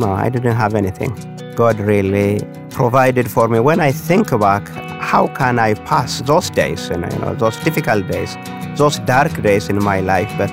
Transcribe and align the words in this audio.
no, 0.00 0.12
I 0.12 0.30
didn't 0.30 0.56
have 0.56 0.74
anything. 0.74 1.12
God 1.54 1.78
really 1.78 2.40
provided 2.70 3.30
for 3.30 3.48
me. 3.48 3.60
When 3.60 3.80
I 3.80 3.92
think 3.92 4.30
back, 4.40 4.66
how 5.00 5.26
can 5.28 5.58
I 5.58 5.74
pass 5.74 6.22
those 6.22 6.48
days, 6.48 6.88
and 6.88 7.12
you 7.12 7.18
know, 7.18 7.34
those 7.34 7.56
difficult 7.58 8.08
days, 8.08 8.34
those 8.76 8.98
dark 9.00 9.42
days 9.42 9.68
in 9.68 9.82
my 9.84 10.00
life? 10.00 10.32
But 10.38 10.50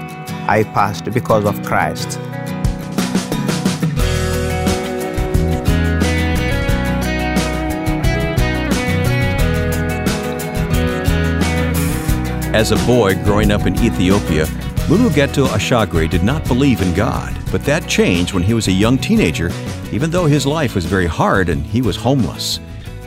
I 0.50 0.64
passed 0.74 1.06
because 1.06 1.46
of 1.46 1.64
Christ. 1.64 2.20
As 12.54 12.72
a 12.72 12.78
boy 12.86 13.16
growing 13.24 13.52
up 13.52 13.66
in 13.66 13.76
Ethiopia, 13.76 14.46
Mulugeta 14.88 15.46
Ashagre 15.48 16.10
did 16.10 16.24
not 16.24 16.48
believe 16.48 16.82
in 16.82 16.94
God, 16.94 17.38
but 17.52 17.62
that 17.66 17.90
changed 17.90 18.32
when 18.32 18.42
he 18.42 18.54
was 18.54 18.70
a 18.70 18.72
young 18.72 18.98
teenager, 18.98 19.52
even 19.92 20.10
though 20.10 20.26
his 20.26 20.46
life 20.46 20.76
was 20.76 20.86
very 20.86 21.06
hard 21.06 21.50
and 21.50 21.66
he 21.66 21.82
was 21.82 21.98
homeless. 21.98 22.62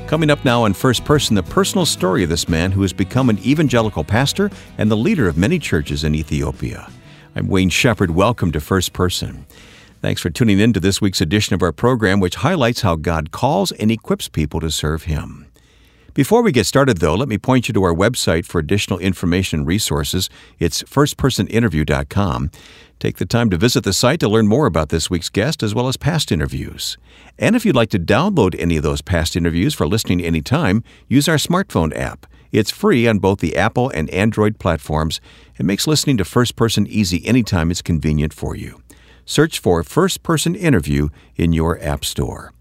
Coming 0.06 0.30
up 0.30 0.44
now 0.44 0.66
in 0.66 0.74
first 0.74 1.06
person, 1.06 1.34
the 1.34 1.42
personal 1.42 1.86
story 1.86 2.22
of 2.22 2.28
this 2.28 2.50
man 2.50 2.70
who 2.70 2.82
has 2.82 2.92
become 2.92 3.30
an 3.30 3.38
evangelical 3.38 4.04
pastor 4.04 4.50
and 4.76 4.90
the 4.90 4.96
leader 4.96 5.26
of 5.26 5.38
many 5.38 5.58
churches 5.58 6.04
in 6.04 6.14
Ethiopia. 6.14 6.86
I'm 7.34 7.48
Wayne 7.48 7.70
Shepherd. 7.70 8.10
Welcome 8.10 8.52
to 8.52 8.60
First 8.60 8.92
Person. 8.92 9.46
Thanks 10.02 10.20
for 10.20 10.28
tuning 10.28 10.60
in 10.60 10.74
to 10.74 10.80
this 10.80 11.00
week's 11.00 11.22
edition 11.22 11.54
of 11.54 11.62
our 11.62 11.72
program, 11.72 12.20
which 12.20 12.34
highlights 12.34 12.82
how 12.82 12.96
God 12.96 13.30
calls 13.30 13.72
and 13.72 13.90
equips 13.90 14.28
people 14.28 14.60
to 14.60 14.70
serve 14.70 15.04
Him. 15.04 15.49
Before 16.12 16.42
we 16.42 16.50
get 16.50 16.66
started, 16.66 16.98
though, 16.98 17.14
let 17.14 17.28
me 17.28 17.38
point 17.38 17.68
you 17.68 17.74
to 17.74 17.84
our 17.84 17.94
website 17.94 18.44
for 18.44 18.58
additional 18.58 18.98
information 18.98 19.60
and 19.60 19.68
resources. 19.68 20.28
It's 20.58 20.82
firstpersoninterview.com. 20.82 22.50
Take 22.98 23.18
the 23.18 23.26
time 23.26 23.48
to 23.50 23.56
visit 23.56 23.84
the 23.84 23.92
site 23.92 24.18
to 24.20 24.28
learn 24.28 24.48
more 24.48 24.66
about 24.66 24.88
this 24.88 25.08
week's 25.08 25.28
guest 25.28 25.62
as 25.62 25.72
well 25.72 25.86
as 25.86 25.96
past 25.96 26.32
interviews. 26.32 26.98
And 27.38 27.54
if 27.54 27.64
you'd 27.64 27.76
like 27.76 27.90
to 27.90 27.98
download 27.98 28.56
any 28.58 28.76
of 28.76 28.82
those 28.82 29.02
past 29.02 29.36
interviews 29.36 29.72
for 29.72 29.86
listening 29.86 30.20
anytime, 30.20 30.82
use 31.06 31.28
our 31.28 31.36
smartphone 31.36 31.96
app. 31.96 32.26
It's 32.50 32.72
free 32.72 33.06
on 33.06 33.20
both 33.20 33.38
the 33.38 33.56
Apple 33.56 33.90
and 33.90 34.10
Android 34.10 34.58
platforms 34.58 35.20
and 35.58 35.66
makes 35.66 35.86
listening 35.86 36.16
to 36.16 36.24
First 36.24 36.56
Person 36.56 36.88
easy 36.88 37.24
anytime 37.24 37.70
it's 37.70 37.82
convenient 37.82 38.32
for 38.32 38.56
you. 38.56 38.82
Search 39.24 39.60
for 39.60 39.84
First 39.84 40.24
Person 40.24 40.56
Interview 40.56 41.08
in 41.36 41.52
your 41.52 41.80
App 41.80 42.04
Store. 42.04 42.52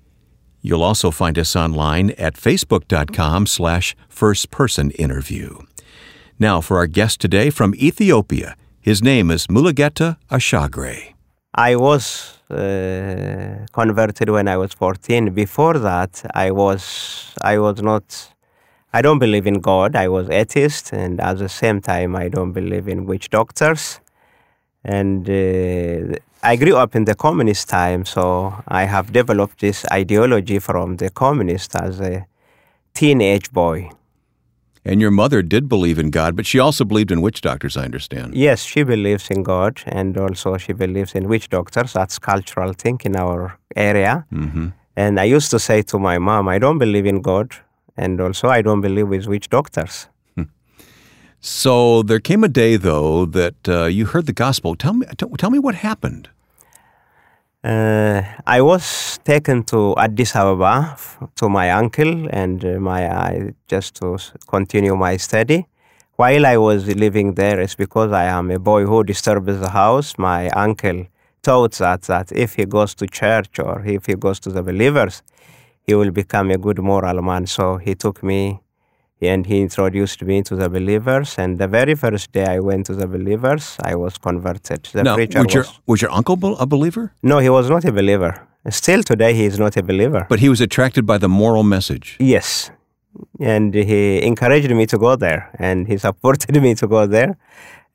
You'll 0.61 0.83
also 0.83 1.11
find 1.11 1.37
us 1.37 1.55
online 1.55 2.11
at 2.11 2.35
facebook.com 2.35 3.47
slash 3.47 3.95
firstpersoninterview. 4.13 5.65
Now 6.37 6.61
for 6.61 6.77
our 6.77 6.87
guest 6.87 7.19
today 7.21 7.49
from 7.49 7.73
Ethiopia. 7.75 8.55
His 8.81 9.01
name 9.03 9.29
is 9.29 9.47
Mulugeta 9.47 10.17
Ashagre. 10.31 11.13
I 11.53 11.75
was 11.75 12.39
uh, 12.49 13.65
converted 13.73 14.29
when 14.29 14.47
I 14.47 14.57
was 14.57 14.73
14. 14.73 15.33
Before 15.33 15.77
that, 15.77 16.23
I 16.33 16.51
was 16.51 17.33
I 17.41 17.57
was 17.59 17.81
not. 17.81 18.33
I 18.93 19.01
don't 19.01 19.19
believe 19.19 19.45
in 19.45 19.59
God. 19.59 19.95
I 19.95 20.07
was 20.07 20.29
atheist, 20.29 20.93
and 20.93 21.19
at 21.19 21.37
the 21.37 21.49
same 21.49 21.81
time, 21.81 22.15
I 22.15 22.29
don't 22.29 22.53
believe 22.53 22.87
in 22.87 23.05
witch 23.05 23.29
doctors. 23.29 23.99
And 24.83 25.29
uh, 25.29 26.15
I 26.41 26.55
grew 26.55 26.77
up 26.77 26.95
in 26.95 27.05
the 27.05 27.15
communist 27.15 27.67
time, 27.67 28.05
so 28.05 28.53
I 28.67 28.85
have 28.85 29.11
developed 29.11 29.59
this 29.59 29.85
ideology 29.91 30.59
from 30.59 30.97
the 30.97 31.09
communist 31.09 31.75
as 31.75 31.99
a 31.99 32.25
teenage 32.93 33.51
boy. 33.51 33.89
And 34.85 35.01
your 35.01 35.11
mother 35.11 35.41
did 35.41 35.67
believe 35.67 35.99
in 35.99 36.09
God, 36.09 36.35
but 36.35 36.45
she 36.45 36.57
also 36.57 36.85
believed 36.85 37.11
in 37.11 37.21
witch 37.21 37.41
doctors, 37.41 37.75
I 37.75 37.83
understand. 37.83 38.33
Yes, 38.33 38.63
she 38.63 38.83
believes 38.83 39.29
in 39.29 39.43
God, 39.43 39.81
and 39.85 40.17
also 40.17 40.57
she 40.57 40.71
believes 40.71 41.13
in 41.13 41.27
witch 41.27 41.49
doctors. 41.49 41.93
That's 41.93 42.17
cultural 42.17 42.73
thing 42.73 42.99
in 43.03 43.17
our 43.17 43.59
area. 43.75 44.25
Mm-hmm. 44.31 44.69
And 44.95 45.19
I 45.19 45.25
used 45.25 45.51
to 45.51 45.59
say 45.59 45.81
to 45.83 45.99
my 45.99 46.17
mom, 46.17 46.47
I 46.47 46.57
don't 46.59 46.77
believe 46.77 47.05
in 47.05 47.21
God, 47.21 47.55
and 47.97 48.21
also 48.21 48.47
I 48.47 48.61
don't 48.61 48.81
believe 48.81 49.09
with 49.09 49.27
witch 49.27 49.49
doctors. 49.49 50.07
So 51.41 52.03
there 52.03 52.19
came 52.19 52.43
a 52.43 52.49
day, 52.49 52.75
though, 52.75 53.25
that 53.25 53.67
uh, 53.67 53.85
you 53.85 54.05
heard 54.05 54.25
the 54.25 54.33
gospel. 54.33 54.75
Tell 54.75 54.93
me, 54.93 55.05
t- 55.17 55.25
tell 55.37 55.49
me 55.49 55.59
what 55.59 55.75
happened. 55.75 56.29
Uh, 57.63 58.23
I 58.47 58.61
was 58.61 59.19
taken 59.23 59.63
to 59.63 59.93
Addis 59.97 60.35
Ababa 60.35 60.91
f- 60.93 61.17
to 61.35 61.49
my 61.49 61.71
uncle 61.71 62.27
and 62.29 62.63
uh, 62.63 62.79
my 62.79 63.51
just 63.67 63.95
to 63.95 64.17
continue 64.47 64.95
my 64.95 65.17
study. 65.17 65.67
While 66.15 66.45
I 66.45 66.57
was 66.57 66.87
living 66.87 67.35
there, 67.35 67.59
it's 67.59 67.75
because 67.75 68.11
I 68.11 68.25
am 68.25 68.51
a 68.51 68.59
boy 68.59 68.85
who 68.85 69.03
disturbs 69.03 69.59
the 69.59 69.69
house. 69.69 70.17
My 70.17 70.49
uncle 70.49 71.07
thought 71.43 71.73
that 71.73 72.01
that 72.03 72.31
if 72.31 72.55
he 72.55 72.65
goes 72.65 72.95
to 72.95 73.07
church 73.07 73.59
or 73.59 73.85
if 73.85 74.05
he 74.05 74.15
goes 74.15 74.39
to 74.41 74.49
the 74.51 74.63
believers, 74.63 75.21
he 75.81 75.95
will 75.95 76.11
become 76.11 76.51
a 76.51 76.57
good 76.57 76.79
moral 76.79 77.21
man. 77.21 77.45
So 77.45 77.77
he 77.77 77.95
took 77.95 78.23
me 78.23 78.61
and 79.21 79.45
he 79.45 79.61
introduced 79.61 80.21
me 80.23 80.41
to 80.43 80.55
the 80.55 80.69
believers. 80.69 81.35
And 81.37 81.59
the 81.59 81.67
very 81.67 81.95
first 81.95 82.31
day 82.31 82.45
I 82.45 82.59
went 82.59 82.85
to 82.87 82.95
the 82.95 83.07
believers, 83.07 83.77
I 83.83 83.95
was 83.95 84.17
converted. 84.17 84.83
The 84.93 85.03
now, 85.03 85.15
preacher 85.15 85.43
was 85.43 85.53
your, 85.53 85.63
was 85.63 85.79
was 85.87 86.01
your 86.01 86.11
uncle 86.11 86.57
a 86.57 86.65
believer? 86.65 87.13
no, 87.21 87.39
he 87.39 87.49
was 87.49 87.69
not 87.69 87.85
a 87.85 87.91
believer. 87.91 88.47
Still 88.69 89.03
today, 89.03 89.33
he 89.33 89.45
is 89.45 89.57
not 89.57 89.77
a 89.77 89.83
believer. 89.83 90.25
But 90.29 90.39
he 90.39 90.49
was 90.49 90.61
attracted 90.61 91.05
by 91.05 91.17
the 91.17 91.29
moral 91.29 91.63
message. 91.63 92.17
yes, 92.19 92.71
and 93.39 93.73
he 93.73 94.21
encouraged 94.21 94.69
me 94.71 94.85
to 94.85 94.97
go 94.97 95.15
there, 95.15 95.49
and 95.57 95.87
he 95.87 95.97
supported 95.97 96.61
me 96.61 96.75
to 96.75 96.87
go 96.87 97.07
there. 97.07 97.37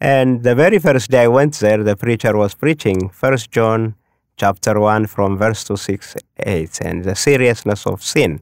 And 0.00 0.42
the 0.42 0.54
very 0.54 0.78
first 0.78 1.10
day 1.10 1.22
I 1.24 1.28
went 1.28 1.54
there, 1.60 1.82
the 1.84 1.96
preacher 1.96 2.36
was 2.36 2.54
preaching 2.54 3.08
First 3.10 3.50
John 3.50 3.94
chapter 4.36 4.80
one 4.80 5.06
from 5.06 5.38
verse 5.38 5.64
2, 5.64 5.76
6, 5.76 6.16
8, 6.38 6.80
and 6.80 7.04
the 7.04 7.14
seriousness 7.14 7.86
of 7.86 8.02
sin, 8.02 8.40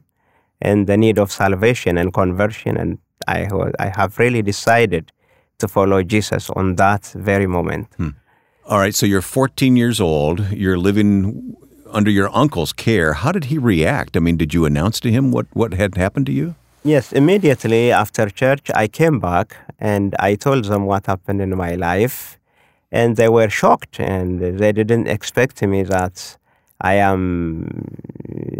and 0.63 0.87
the 0.87 0.97
need 0.97 1.19
of 1.19 1.31
salvation 1.31 1.97
and 1.97 2.11
conversion. 2.13 2.77
And 2.77 2.97
I 3.27 3.47
I 3.79 3.87
have 3.95 4.17
really 4.17 4.41
decided 4.41 5.11
to 5.59 5.67
follow 5.67 6.01
Jesus 6.01 6.49
on 6.49 6.75
that 6.75 7.03
very 7.15 7.47
moment. 7.47 7.87
Hmm. 7.97 8.09
All 8.65 8.79
right, 8.79 8.95
so 8.95 9.05
you're 9.05 9.21
14 9.21 9.75
years 9.75 9.99
old. 9.99 10.39
You're 10.51 10.77
living 10.77 11.55
under 11.91 12.09
your 12.09 12.29
uncle's 12.33 12.73
care. 12.73 13.13
How 13.13 13.31
did 13.31 13.45
he 13.45 13.57
react? 13.57 14.17
I 14.17 14.19
mean, 14.19 14.37
did 14.37 14.53
you 14.53 14.65
announce 14.65 14.99
to 15.01 15.11
him 15.11 15.31
what, 15.31 15.45
what 15.53 15.73
had 15.73 15.95
happened 15.95 16.25
to 16.27 16.31
you? 16.31 16.55
Yes, 16.83 17.13
immediately 17.13 17.91
after 17.91 18.29
church, 18.29 18.71
I 18.73 18.87
came 18.87 19.19
back 19.19 19.55
and 19.79 20.15
I 20.19 20.35
told 20.35 20.65
them 20.65 20.85
what 20.85 21.05
happened 21.05 21.41
in 21.41 21.55
my 21.55 21.75
life. 21.75 22.39
And 22.91 23.15
they 23.15 23.29
were 23.29 23.49
shocked 23.49 23.99
and 23.99 24.39
they 24.59 24.71
didn't 24.71 25.07
expect 25.07 25.61
me 25.61 25.83
that 25.83 26.37
I 26.83 26.95
am, 26.95 27.67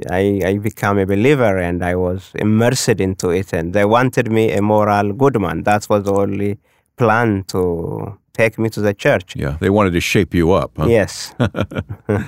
I, 0.10 0.42
I 0.46 0.58
become 0.58 0.98
a 0.98 1.06
believer 1.06 1.58
and 1.58 1.84
I 1.84 1.96
was 1.96 2.32
immersed 2.36 3.02
into 3.02 3.30
it. 3.30 3.54
And 3.54 3.74
they 3.74 3.86
wanted 3.86 4.32
me 4.32 4.52
a 4.52 4.62
moral 4.62 5.14
good 5.14 5.40
man. 5.40 5.64
That 5.64 5.88
was 5.90 6.04
the 6.04 6.14
only 6.14 6.58
plan 6.96 7.44
to 7.50 8.18
take 8.34 8.58
me 8.58 8.70
to 8.70 8.82
the 8.82 8.94
church. 8.94 9.36
Yeah, 9.36 9.58
they 9.60 9.70
wanted 9.70 9.92
to 9.94 10.02
shape 10.02 10.34
you 10.34 10.54
up. 10.54 10.72
Huh? 10.78 10.88
Yes. 10.88 11.36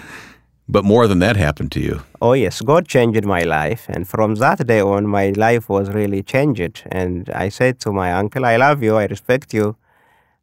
But 0.68 0.84
more 0.84 1.08
than 1.08 1.20
that 1.20 1.36
happened 1.36 1.72
to 1.74 1.80
you. 1.80 2.02
Oh, 2.22 2.34
yes, 2.34 2.62
God 2.62 2.88
changed 2.88 3.24
my 3.24 3.44
life. 3.44 3.86
And 3.88 4.08
from 4.08 4.36
that 4.36 4.66
day 4.66 4.82
on, 4.82 5.06
my 5.06 5.30
life 5.30 5.70
was 5.70 5.90
really 5.90 6.24
changed. 6.24 6.84
And 6.88 7.30
I 7.30 7.50
said 7.50 7.80
to 7.82 7.92
my 7.92 8.14
uncle, 8.14 8.46
I 8.46 8.58
love 8.58 8.82
you, 8.82 8.96
I 8.96 9.06
respect 9.06 9.54
you, 9.54 9.76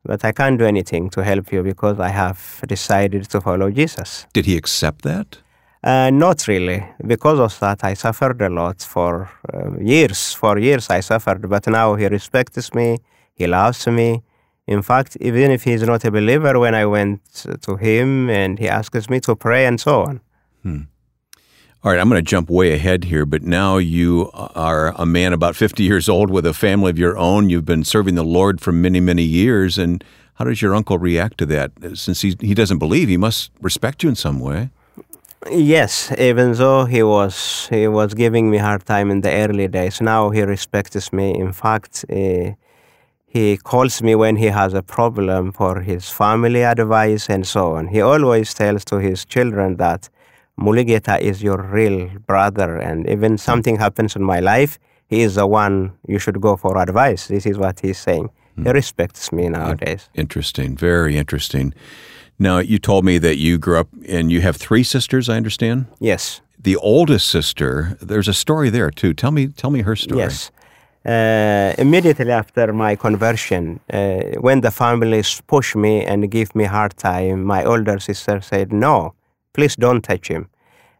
but 0.04 0.24
I 0.24 0.30
can't 0.30 0.58
do 0.58 0.64
anything 0.64 1.10
to 1.10 1.24
help 1.24 1.52
you 1.52 1.62
because 1.64 1.98
I 1.98 2.10
have 2.10 2.62
decided 2.68 3.28
to 3.30 3.40
follow 3.40 3.70
Jesus. 3.70 4.26
Did 4.32 4.46
he 4.46 4.56
accept 4.56 5.02
that? 5.02 5.38
Uh, 5.82 6.10
not 6.10 6.46
really. 6.46 6.86
Because 7.04 7.40
of 7.40 7.58
that, 7.58 7.82
I 7.82 7.94
suffered 7.94 8.40
a 8.40 8.48
lot 8.48 8.82
for 8.82 9.28
uh, 9.52 9.78
years. 9.80 10.32
For 10.32 10.58
years, 10.58 10.88
I 10.90 11.00
suffered. 11.00 11.48
But 11.48 11.66
now 11.66 11.96
he 11.96 12.06
respects 12.06 12.72
me, 12.74 12.98
he 13.34 13.46
loves 13.46 13.86
me. 13.86 14.22
In 14.68 14.82
fact, 14.82 15.16
even 15.20 15.50
if 15.50 15.64
he's 15.64 15.82
not 15.82 16.04
a 16.04 16.10
believer, 16.10 16.58
when 16.58 16.74
I 16.74 16.86
went 16.86 17.20
to 17.62 17.76
him 17.76 18.30
and 18.30 18.60
he 18.60 18.68
asks 18.68 19.10
me 19.10 19.18
to 19.20 19.34
pray 19.34 19.66
and 19.66 19.80
so 19.80 20.02
on. 20.02 20.20
All 21.84 21.90
right, 21.90 21.98
I'm 21.98 22.08
going 22.08 22.24
to 22.24 22.30
jump 22.30 22.48
way 22.48 22.74
ahead 22.74 23.02
here, 23.02 23.26
but 23.26 23.42
now 23.42 23.78
you 23.78 24.30
are 24.32 24.94
a 24.96 25.04
man 25.04 25.32
about 25.32 25.56
50 25.56 25.82
years 25.82 26.08
old 26.08 26.30
with 26.30 26.46
a 26.46 26.54
family 26.54 26.90
of 26.90 26.98
your 26.98 27.18
own. 27.18 27.50
You've 27.50 27.64
been 27.64 27.82
serving 27.82 28.14
the 28.14 28.22
Lord 28.22 28.60
for 28.60 28.70
many, 28.70 29.00
many 29.00 29.24
years. 29.24 29.78
And 29.78 30.04
how 30.34 30.44
does 30.44 30.62
your 30.62 30.76
uncle 30.76 30.96
react 30.96 31.38
to 31.38 31.46
that? 31.46 31.72
Since 31.94 32.20
he, 32.20 32.36
he 32.40 32.54
doesn't 32.54 32.78
believe, 32.78 33.08
he 33.08 33.16
must 33.16 33.50
respect 33.60 34.04
you 34.04 34.08
in 34.08 34.14
some 34.14 34.38
way. 34.38 34.70
Yes, 35.50 36.12
even 36.18 36.52
though 36.52 36.84
he 36.84 37.02
was 37.02 37.66
he 37.68 37.88
was 37.88 38.14
giving 38.14 38.50
me 38.50 38.58
hard 38.58 38.86
time 38.86 39.10
in 39.10 39.22
the 39.22 39.32
early 39.32 39.68
days, 39.68 40.00
now 40.00 40.30
he 40.30 40.42
respects 40.42 41.12
me. 41.12 41.34
In 41.34 41.52
fact, 41.52 42.04
uh, 42.10 42.52
he 43.26 43.56
calls 43.56 44.02
me 44.02 44.14
when 44.14 44.36
he 44.36 44.46
has 44.46 44.74
a 44.74 44.82
problem 44.82 45.52
for 45.52 45.80
his 45.80 46.08
family 46.08 46.62
advice 46.62 47.28
and 47.28 47.46
so 47.46 47.72
on. 47.72 47.88
He 47.88 48.00
always 48.00 48.54
tells 48.54 48.84
to 48.86 48.98
his 48.98 49.24
children 49.24 49.78
that 49.78 50.08
Mulugeta 50.60 51.18
is 51.20 51.42
your 51.42 51.60
real 51.62 52.08
brother, 52.26 52.76
and 52.76 53.08
even 53.08 53.38
something 53.38 53.78
happens 53.78 54.14
in 54.14 54.22
my 54.22 54.38
life, 54.38 54.78
he 55.08 55.22
is 55.22 55.34
the 55.34 55.46
one 55.46 55.92
you 56.06 56.18
should 56.18 56.40
go 56.40 56.56
for 56.56 56.78
advice. 56.78 57.26
This 57.26 57.46
is 57.46 57.58
what 57.58 57.80
he's 57.80 57.98
saying. 57.98 58.30
He 58.62 58.70
respects 58.70 59.32
me 59.32 59.48
nowadays. 59.48 60.10
Interesting, 60.14 60.76
very 60.76 61.16
interesting. 61.16 61.72
Now, 62.38 62.58
you 62.58 62.78
told 62.78 63.04
me 63.04 63.18
that 63.18 63.36
you 63.36 63.58
grew 63.58 63.78
up 63.78 63.88
and 64.08 64.30
you 64.32 64.40
have 64.40 64.56
three 64.56 64.82
sisters, 64.82 65.28
I 65.28 65.36
understand? 65.36 65.86
Yes. 66.00 66.40
The 66.58 66.76
oldest 66.76 67.28
sister, 67.28 67.96
there's 68.00 68.28
a 68.28 68.34
story 68.34 68.70
there 68.70 68.90
too. 68.90 69.14
Tell 69.14 69.30
me 69.30 69.48
tell 69.48 69.70
me 69.70 69.82
her 69.82 69.96
story. 69.96 70.20
Yes. 70.20 70.50
Uh, 71.04 71.74
immediately 71.78 72.30
after 72.30 72.72
my 72.72 72.94
conversion, 72.94 73.80
uh, 73.92 74.20
when 74.40 74.60
the 74.60 74.70
families 74.70 75.42
pushed 75.48 75.74
me 75.74 76.04
and 76.04 76.30
gave 76.30 76.54
me 76.54 76.64
hard 76.64 76.96
time, 76.96 77.42
my 77.42 77.64
older 77.64 77.98
sister 77.98 78.40
said, 78.40 78.72
"No, 78.72 79.14
please 79.52 79.74
don't 79.74 80.02
touch 80.02 80.28
him." 80.28 80.48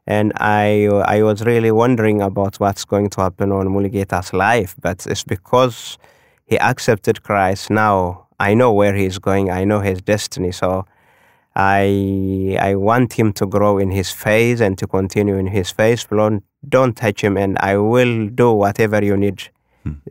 And 0.07 0.33
I, 0.37 0.87
I 0.87 1.23
was 1.23 1.45
really 1.45 1.71
wondering 1.71 2.21
about 2.21 2.59
what's 2.59 2.85
going 2.85 3.11
to 3.11 3.21
happen 3.21 3.53
on 3.53 3.69
Mulugeta's 3.69 4.33
life, 4.33 4.75
but 4.81 5.07
it's 5.07 5.23
because 5.23 5.97
he 6.45 6.59
accepted 6.59 7.23
Christ. 7.23 7.71
Now 7.71 8.27
I 8.41 8.55
know 8.55 8.73
where 8.73 8.95
he's 8.95 9.19
going. 9.19 9.51
I 9.51 9.63
know 9.65 9.79
his 9.79 10.03
destiny. 10.03 10.51
So 10.51 10.85
I, 11.55 12.57
I 12.61 12.75
want 12.75 13.13
him 13.13 13.33
to 13.35 13.47
grow 13.47 13.79
in 13.79 13.91
his 13.91 14.11
faith 14.11 14.61
and 14.61 14.79
to 14.79 14.87
continue 14.87 15.37
in 15.37 15.49
his 15.49 15.71
faith. 15.71 16.07
Don't, 16.11 16.43
don't 16.69 16.97
touch 16.97 17.23
him, 17.23 17.37
and 17.37 17.59
I 17.59 17.77
will 17.77 18.29
do 18.29 18.53
whatever 18.53 19.05
you 19.05 19.17
need 19.17 19.51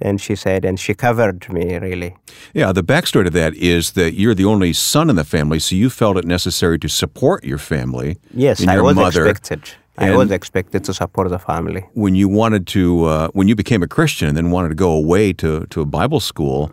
and 0.01 0.19
she 0.19 0.35
said, 0.35 0.65
and 0.65 0.79
she 0.79 0.93
covered 0.93 1.51
me 1.51 1.77
really. 1.77 2.15
Yeah, 2.53 2.71
the 2.71 2.83
backstory 2.83 3.25
to 3.25 3.29
that 3.31 3.53
is 3.55 3.91
that 3.91 4.13
you're 4.13 4.35
the 4.35 4.45
only 4.45 4.73
son 4.73 5.09
in 5.09 5.15
the 5.15 5.23
family, 5.23 5.59
so 5.59 5.75
you 5.75 5.89
felt 5.89 6.17
it 6.17 6.25
necessary 6.25 6.77
to 6.79 6.89
support 6.89 7.43
your 7.43 7.57
family. 7.57 8.17
Yes, 8.33 8.59
and 8.59 8.69
I 8.69 8.81
was 8.81 8.95
mother. 8.95 9.27
expected. 9.27 9.71
I 9.97 10.15
was 10.15 10.31
expected 10.31 10.83
to 10.85 10.93
support 10.93 11.29
the 11.29 11.37
family. 11.37 11.85
When 11.93 12.15
you 12.15 12.27
wanted 12.27 12.65
to, 12.67 13.05
uh, 13.05 13.27
when 13.33 13.47
you 13.47 13.55
became 13.55 13.83
a 13.83 13.87
Christian 13.87 14.27
and 14.29 14.37
then 14.37 14.49
wanted 14.49 14.69
to 14.69 14.75
go 14.75 14.91
away 14.91 15.31
to, 15.33 15.67
to 15.67 15.81
a 15.81 15.85
Bible 15.85 16.19
school, 16.19 16.71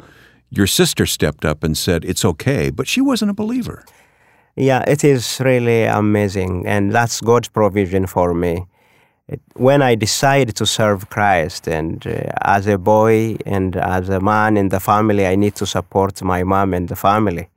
your 0.50 0.66
sister 0.66 1.04
stepped 1.04 1.44
up 1.44 1.62
and 1.62 1.76
said, 1.76 2.04
It's 2.04 2.24
okay, 2.24 2.70
but 2.70 2.88
she 2.88 3.02
wasn't 3.02 3.30
a 3.30 3.34
believer. 3.34 3.84
Yeah, 4.60 4.82
it 4.88 5.04
is 5.04 5.40
really 5.40 5.84
amazing, 5.84 6.66
and 6.66 6.92
that's 6.92 7.20
God's 7.20 7.48
provision 7.48 8.08
for 8.08 8.34
me. 8.34 8.66
It, 9.28 9.40
when 9.54 9.82
I 9.82 9.94
decided 9.94 10.56
to 10.56 10.66
serve 10.66 11.08
Christ, 11.10 11.68
and 11.68 12.04
uh, 12.04 12.32
as 12.42 12.66
a 12.66 12.76
boy 12.76 13.36
and 13.46 13.76
as 13.76 14.08
a 14.08 14.18
man 14.18 14.56
in 14.56 14.70
the 14.70 14.80
family, 14.80 15.28
I 15.28 15.36
need 15.36 15.54
to 15.56 15.66
support 15.66 16.22
my 16.24 16.42
mom 16.42 16.74
and 16.74 16.88
the 16.88 16.96
family. 16.96 17.48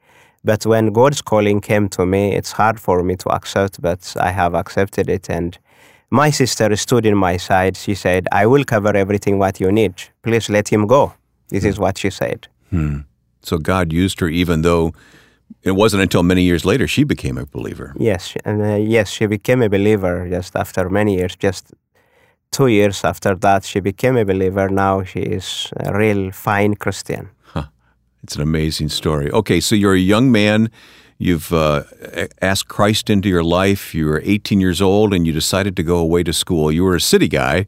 But 0.44 0.64
when 0.68 0.94
God's 0.94 1.24
calling 1.24 1.60
came 1.60 1.90
to 1.90 2.06
me, 2.06 2.36
it's 2.36 2.52
hard 2.52 2.80
for 2.80 3.02
me 3.02 3.16
to 3.16 3.30
accept, 3.30 3.82
but 3.82 4.16
I 4.20 4.30
have 4.30 4.54
accepted 4.54 5.10
it. 5.10 5.28
And 5.28 5.58
my 6.12 6.30
sister 6.30 6.76
stood 6.76 7.08
in 7.08 7.18
my 7.18 7.38
side. 7.38 7.78
She 7.78 7.96
said, 7.96 8.28
I 8.32 8.46
will 8.46 8.64
cover 8.64 8.96
everything 8.96 9.40
what 9.40 9.60
you 9.60 9.72
need. 9.72 9.96
Please 10.22 10.50
let 10.50 10.68
him 10.68 10.86
go. 10.86 11.14
This 11.50 11.64
is 11.64 11.80
what 11.80 11.98
she 11.98 12.12
said. 12.12 12.48
So 13.42 13.58
God 13.58 13.92
used 13.92 14.20
her, 14.20 14.30
even 14.30 14.62
though 14.62 14.94
it 15.64 15.72
wasn't 15.72 16.04
until 16.04 16.24
many 16.24 16.44
years 16.44 16.66
later 16.66 16.88
she 16.88 17.04
became 17.04 17.38
a 17.38 17.46
believer. 17.46 17.94
Yes, 17.98 18.36
and 18.46 18.62
uh, 18.62 18.76
yes, 18.76 19.10
she 19.10 19.26
became 19.26 19.62
a 19.62 19.70
believer 19.70 20.28
just 20.30 20.56
after 20.56 20.90
many 20.90 21.18
years. 21.18 21.36
Just 21.36 21.74
two 22.52 22.68
years 22.68 23.04
after 23.04 23.36
that, 23.36 23.64
she 23.64 23.80
became 23.80 24.18
a 24.18 24.26
believer. 24.26 24.70
Now 24.70 25.04
she 25.04 25.22
is 25.22 25.72
a 25.78 25.94
real 25.94 26.32
fine 26.32 26.76
Christian. 26.76 27.30
It's 28.24 28.36
an 28.36 28.42
amazing 28.42 28.90
story. 28.90 29.32
Okay, 29.32 29.60
so 29.60 29.76
you're 29.76 29.96
a 29.96 30.00
young 30.00 30.32
man. 30.32 30.70
You've 31.18 31.52
uh, 31.52 31.84
asked 32.42 32.68
Christ 32.68 33.10
into 33.10 33.30
your 33.30 33.44
life. 33.44 33.96
You 33.96 34.08
were 34.08 34.22
18 34.24 34.62
years 34.62 34.82
old 34.82 35.14
and 35.14 35.26
you 35.26 35.34
decided 35.34 35.76
to 35.78 35.84
go 35.84 35.98
away 35.98 36.24
to 36.24 36.34
school. 36.34 36.72
You 36.72 36.84
were 36.84 36.96
a 36.96 37.02
city 37.02 37.28
guy 37.28 37.66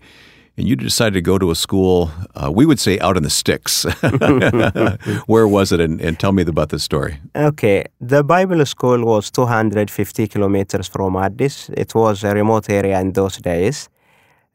and 0.58 0.68
you 0.68 0.76
decided 0.76 1.16
to 1.16 1.22
go 1.22 1.40
to 1.40 1.50
a 1.50 1.56
school, 1.56 2.12
uh, 2.36 2.52
we 2.52 2.66
would 2.66 2.80
say 2.80 3.00
out 3.00 3.18
in 3.18 3.24
the 3.24 3.30
sticks. 3.30 3.84
Where 5.26 5.48
was 5.48 5.72
it? 5.72 5.80
And, 5.82 6.00
and 6.00 6.20
tell 6.20 6.32
me 6.32 6.44
about 6.44 6.70
this 6.70 6.84
story. 6.84 7.20
Okay, 7.36 7.86
the 8.00 8.24
Bible 8.24 8.64
school 8.66 9.04
was 9.04 9.32
250 9.32 10.28
kilometers 10.28 10.88
from 10.88 11.16
Addis. 11.16 11.70
It 11.70 11.96
was 11.96 12.24
a 12.24 12.34
remote 12.34 12.70
area 12.70 13.00
in 13.02 13.14
those 13.14 13.38
days. 13.38 13.90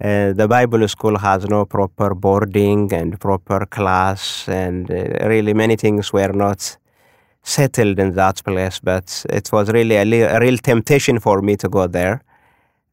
Uh, 0.01 0.33
the 0.33 0.47
Bible 0.47 0.87
school 0.87 1.19
has 1.19 1.45
no 1.49 1.65
proper 1.65 2.15
boarding 2.15 2.93
and 2.93 3.19
proper 3.19 3.67
class, 3.67 4.49
and 4.49 4.89
uh, 4.89 5.27
really 5.27 5.53
many 5.53 5.75
things 5.75 6.13
were 6.13 6.33
not 6.33 6.77
settled 7.43 7.99
in 7.99 8.15
that 8.15 8.45
place. 8.45 8.79
But 8.79 9.27
it 9.31 9.51
was 9.51 9.69
really 9.73 9.97
a, 9.97 10.37
a 10.37 10.39
real 10.39 10.59
temptation 10.59 11.19
for 11.19 11.43
me 11.43 11.57
to 11.57 11.69
go 11.69 11.89
there. 11.89 12.23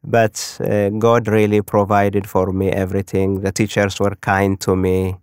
But 0.06 0.58
uh, 0.64 0.90
God 0.90 1.28
really 1.28 1.62
provided 1.62 2.30
for 2.30 2.52
me 2.52 2.70
everything. 2.70 3.42
The 3.42 3.52
teachers 3.52 4.00
were 4.00 4.16
kind 4.16 4.60
to 4.62 4.76
me 4.76 5.18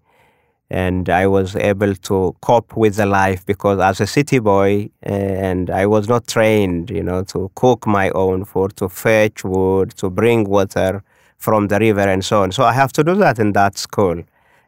and 0.73 1.11
I 1.11 1.27
was 1.27 1.55
able 1.55 1.95
to 1.95 2.35
cope 2.41 2.75
with 2.79 2.97
the 2.97 3.05
life 3.05 3.45
because 3.45 3.79
as 3.79 4.01
a 4.01 4.07
city 4.07 4.39
boy, 4.39 4.89
uh, 5.05 5.11
and 5.11 5.69
I 5.69 5.85
was 5.85 6.09
not 6.09 6.27
trained, 6.27 6.89
you 6.89 7.03
know, 7.03 7.25
to 7.25 7.51
cook 7.55 7.87
my 7.87 8.09
own 8.11 8.47
food, 8.47 8.75
to 8.77 8.89
fetch 8.89 9.45
wood, 9.45 9.91
to 9.99 10.09
bring 10.09 10.49
water 10.49 11.05
from 11.37 11.69
the 11.69 11.79
river, 11.79 12.09
and 12.09 12.25
so 12.25 12.43
on. 12.43 12.53
So 12.53 12.65
I 12.65 12.73
have 12.73 12.91
to 12.95 13.05
do 13.05 13.15
that 13.17 13.39
in 13.39 13.53
that 13.53 13.77
school, 13.77 14.23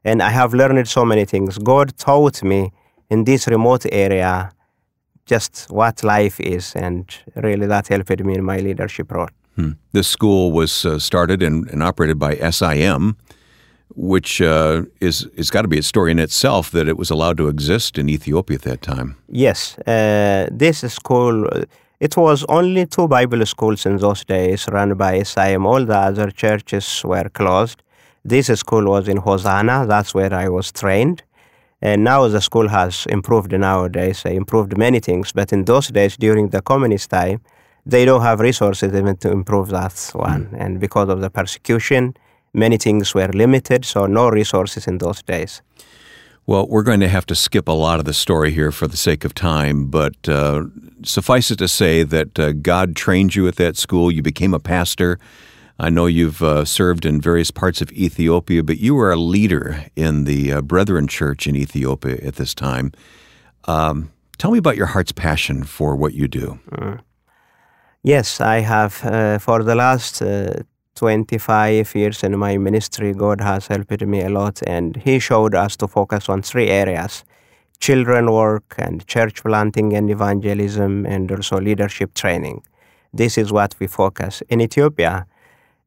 and 0.04 0.22
I 0.22 0.28
have 0.28 0.52
learned 0.52 0.86
so 0.88 1.06
many 1.06 1.24
things. 1.24 1.56
God 1.56 1.96
taught 1.96 2.42
me 2.42 2.70
in 3.08 3.24
this 3.24 3.48
remote 3.48 3.86
area 3.90 4.52
just 5.24 5.68
what 5.70 6.04
life 6.04 6.38
is, 6.38 6.76
and 6.76 7.08
really 7.34 7.66
that 7.66 7.88
helped 7.88 8.20
me 8.22 8.34
in 8.34 8.44
my 8.44 8.58
leadership 8.58 9.10
role. 9.10 9.30
Hmm. 9.56 9.72
This 9.92 10.08
school 10.08 10.52
was 10.52 10.84
uh, 10.84 10.98
started 10.98 11.42
and, 11.42 11.68
and 11.70 11.82
operated 11.82 12.18
by 12.18 12.36
SIM, 12.50 13.16
which 13.94 14.40
uh, 14.40 14.82
is 15.00 15.26
is 15.36 15.50
got 15.50 15.62
to 15.62 15.68
be 15.68 15.78
a 15.78 15.82
story 15.82 16.10
in 16.10 16.18
itself 16.18 16.70
that 16.70 16.88
it 16.88 16.96
was 16.96 17.10
allowed 17.10 17.36
to 17.36 17.48
exist 17.48 17.98
in 17.98 18.08
Ethiopia 18.08 18.56
at 18.56 18.62
that 18.62 18.82
time. 18.82 19.16
Yes, 19.28 19.78
uh, 19.86 20.48
this 20.50 20.80
school, 20.92 21.46
it 22.00 22.16
was 22.16 22.44
only 22.48 22.86
two 22.86 23.06
Bible 23.06 23.46
schools 23.46 23.86
in 23.86 23.96
those 23.98 24.24
days 24.24 24.66
run 24.68 24.94
by 24.94 25.22
SIM. 25.22 25.66
All 25.66 25.84
the 25.84 25.96
other 25.96 26.30
churches 26.30 27.02
were 27.04 27.28
closed. 27.28 27.82
This 28.24 28.46
school 28.46 28.84
was 28.86 29.06
in 29.06 29.18
Hosanna, 29.18 29.86
that's 29.86 30.14
where 30.14 30.32
I 30.32 30.48
was 30.48 30.72
trained. 30.72 31.22
And 31.82 32.02
now 32.02 32.26
the 32.28 32.40
school 32.40 32.68
has 32.68 33.04
improved 33.10 33.52
nowadays, 33.52 34.24
uh, 34.24 34.30
improved 34.30 34.78
many 34.78 35.00
things. 35.00 35.32
But 35.32 35.52
in 35.52 35.66
those 35.66 35.88
days, 35.88 36.16
during 36.16 36.48
the 36.48 36.62
communist 36.62 37.10
time, 37.10 37.42
they 37.86 38.04
don't 38.04 38.22
have 38.22 38.40
resources 38.40 38.94
even 38.94 39.16
to 39.18 39.30
improve 39.30 39.68
that 39.68 40.10
one. 40.14 40.54
And 40.58 40.80
because 40.80 41.08
of 41.08 41.20
the 41.20 41.30
persecution, 41.30 42.14
many 42.52 42.78
things 42.78 43.14
were 43.14 43.28
limited, 43.28 43.84
so 43.84 44.06
no 44.06 44.28
resources 44.28 44.86
in 44.86 44.98
those 44.98 45.22
days. 45.22 45.62
Well, 46.46 46.66
we're 46.68 46.82
going 46.82 47.00
to 47.00 47.08
have 47.08 47.24
to 47.26 47.34
skip 47.34 47.68
a 47.68 47.72
lot 47.72 47.98
of 47.98 48.04
the 48.04 48.12
story 48.12 48.50
here 48.52 48.70
for 48.70 48.86
the 48.86 48.98
sake 48.98 49.24
of 49.24 49.34
time, 49.34 49.86
but 49.86 50.28
uh, 50.28 50.64
suffice 51.02 51.50
it 51.50 51.56
to 51.56 51.68
say 51.68 52.02
that 52.02 52.38
uh, 52.38 52.52
God 52.52 52.94
trained 52.94 53.34
you 53.34 53.48
at 53.48 53.56
that 53.56 53.78
school. 53.78 54.10
You 54.10 54.22
became 54.22 54.52
a 54.52 54.60
pastor. 54.60 55.18
I 55.78 55.88
know 55.88 56.04
you've 56.06 56.42
uh, 56.42 56.66
served 56.66 57.06
in 57.06 57.20
various 57.20 57.50
parts 57.50 57.80
of 57.80 57.90
Ethiopia, 57.92 58.62
but 58.62 58.78
you 58.78 58.94
were 58.94 59.10
a 59.10 59.16
leader 59.16 59.86
in 59.96 60.24
the 60.24 60.52
uh, 60.52 60.60
Brethren 60.60 61.08
Church 61.08 61.46
in 61.46 61.56
Ethiopia 61.56 62.18
at 62.22 62.36
this 62.36 62.54
time. 62.54 62.92
Um, 63.64 64.12
tell 64.36 64.50
me 64.50 64.58
about 64.58 64.76
your 64.76 64.86
heart's 64.86 65.12
passion 65.12 65.64
for 65.64 65.96
what 65.96 66.12
you 66.12 66.28
do. 66.28 66.58
Yes, 68.06 68.38
I 68.38 68.60
have. 68.60 69.02
Uh, 69.02 69.38
for 69.38 69.62
the 69.62 69.74
last 69.74 70.20
uh, 70.20 70.62
25 70.94 71.94
years 71.94 72.22
in 72.22 72.38
my 72.38 72.58
ministry, 72.58 73.14
God 73.14 73.40
has 73.40 73.66
helped 73.68 74.02
me 74.02 74.20
a 74.20 74.28
lot, 74.28 74.60
and 74.66 74.94
He 74.96 75.18
showed 75.18 75.54
us 75.54 75.74
to 75.76 75.88
focus 75.88 76.28
on 76.28 76.42
three 76.42 76.68
areas 76.68 77.24
children 77.80 78.30
work, 78.30 78.74
and 78.78 79.06
church 79.06 79.42
planting 79.42 79.94
and 79.96 80.10
evangelism, 80.10 81.06
and 81.06 81.32
also 81.32 81.58
leadership 81.60 82.14
training. 82.14 82.62
This 83.12 83.38
is 83.38 83.52
what 83.52 83.74
we 83.80 83.86
focus. 83.86 84.42
In 84.48 84.60
Ethiopia, 84.60 85.26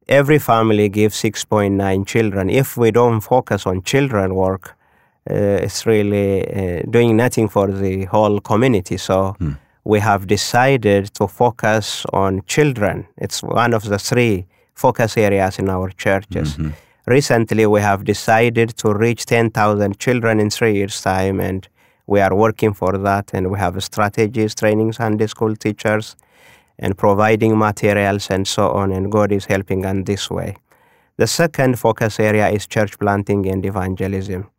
every 0.08 0.38
family 0.38 0.88
gives 0.88 1.22
6.9 1.22 2.06
children. 2.06 2.50
If 2.50 2.76
we 2.76 2.90
don't 2.90 3.20
focus 3.20 3.66
on 3.66 3.82
children 3.82 4.34
work, 4.34 4.76
uh, 5.30 5.64
it's 5.64 5.86
really 5.86 6.46
uh, 6.46 6.82
doing 6.90 7.16
nothing 7.16 7.48
for 7.48 7.70
the 7.70 8.04
whole 8.06 8.40
community. 8.40 8.96
So 8.96 9.36
we 9.88 10.00
have 10.00 10.26
decided 10.26 11.06
to 11.14 11.26
focus 11.26 12.04
on 12.12 12.42
children. 12.46 13.06
It's 13.16 13.42
one 13.42 13.72
of 13.72 13.84
the 13.84 13.98
three 13.98 14.46
focus 14.74 15.16
areas 15.16 15.58
in 15.58 15.70
our 15.70 15.88
churches. 16.04 16.48
Mm-hmm. 16.56 16.70
Recently, 17.06 17.64
we 17.64 17.80
have 17.80 18.04
decided 18.04 18.76
to 18.76 18.92
reach 18.92 19.24
10,000 19.24 19.98
children 19.98 20.40
in 20.40 20.50
three 20.50 20.74
years' 20.74 21.00
time, 21.00 21.40
and 21.40 21.66
we 22.06 22.20
are 22.20 22.34
working 22.34 22.74
for 22.74 22.98
that. 22.98 23.30
And 23.32 23.50
we 23.50 23.58
have 23.58 23.82
strategies, 23.82 24.54
training 24.54 24.92
Sunday 24.92 25.26
school 25.26 25.56
teachers, 25.56 26.16
and 26.78 26.98
providing 26.98 27.56
materials 27.56 28.28
and 28.28 28.46
so 28.46 28.70
on. 28.72 28.92
And 28.92 29.10
God 29.10 29.32
is 29.32 29.46
helping 29.46 29.86
us 29.86 29.96
this 30.04 30.30
way. 30.30 30.56
The 31.16 31.26
second 31.26 31.78
focus 31.78 32.20
area 32.20 32.50
is 32.50 32.66
church 32.66 32.98
planting 32.98 33.48
and 33.48 33.64
evangelism 33.64 34.50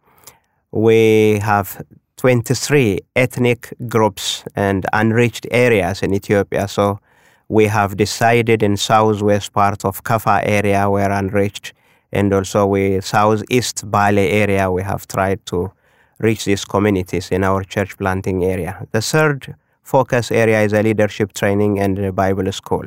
we 0.72 1.40
have 1.40 1.82
23 2.20 3.00
ethnic 3.16 3.74
groups 3.88 4.44
and 4.54 4.86
unreached 4.92 5.48
areas 5.52 6.04
in 6.04 6.14
Ethiopia. 6.14 6.68
So 6.68 7.00
we 7.48 7.68
have 7.68 7.96
decided 7.96 8.62
in 8.62 8.76
southwest 8.76 9.54
part 9.54 9.86
of 9.86 10.04
Kaffa 10.04 10.42
area 10.44 10.90
we're 10.90 11.12
unreached, 11.12 11.72
and 12.12 12.34
also 12.34 12.66
we 12.66 13.00
southeast 13.00 13.90
Bale 13.90 14.20
area 14.20 14.70
we 14.70 14.84
have 14.84 15.08
tried 15.08 15.46
to 15.46 15.72
reach 16.20 16.44
these 16.44 16.66
communities 16.66 17.32
in 17.32 17.46
our 17.46 17.64
church 17.64 17.98
planting 17.98 18.44
area. 18.44 18.86
The 18.92 19.02
third 19.02 19.56
focus 19.82 20.30
area 20.30 20.60
is 20.64 20.74
a 20.74 20.84
leadership 20.84 21.32
training 21.34 21.80
and 21.80 21.98
a 22.00 22.12
Bible 22.12 22.52
school. 22.52 22.86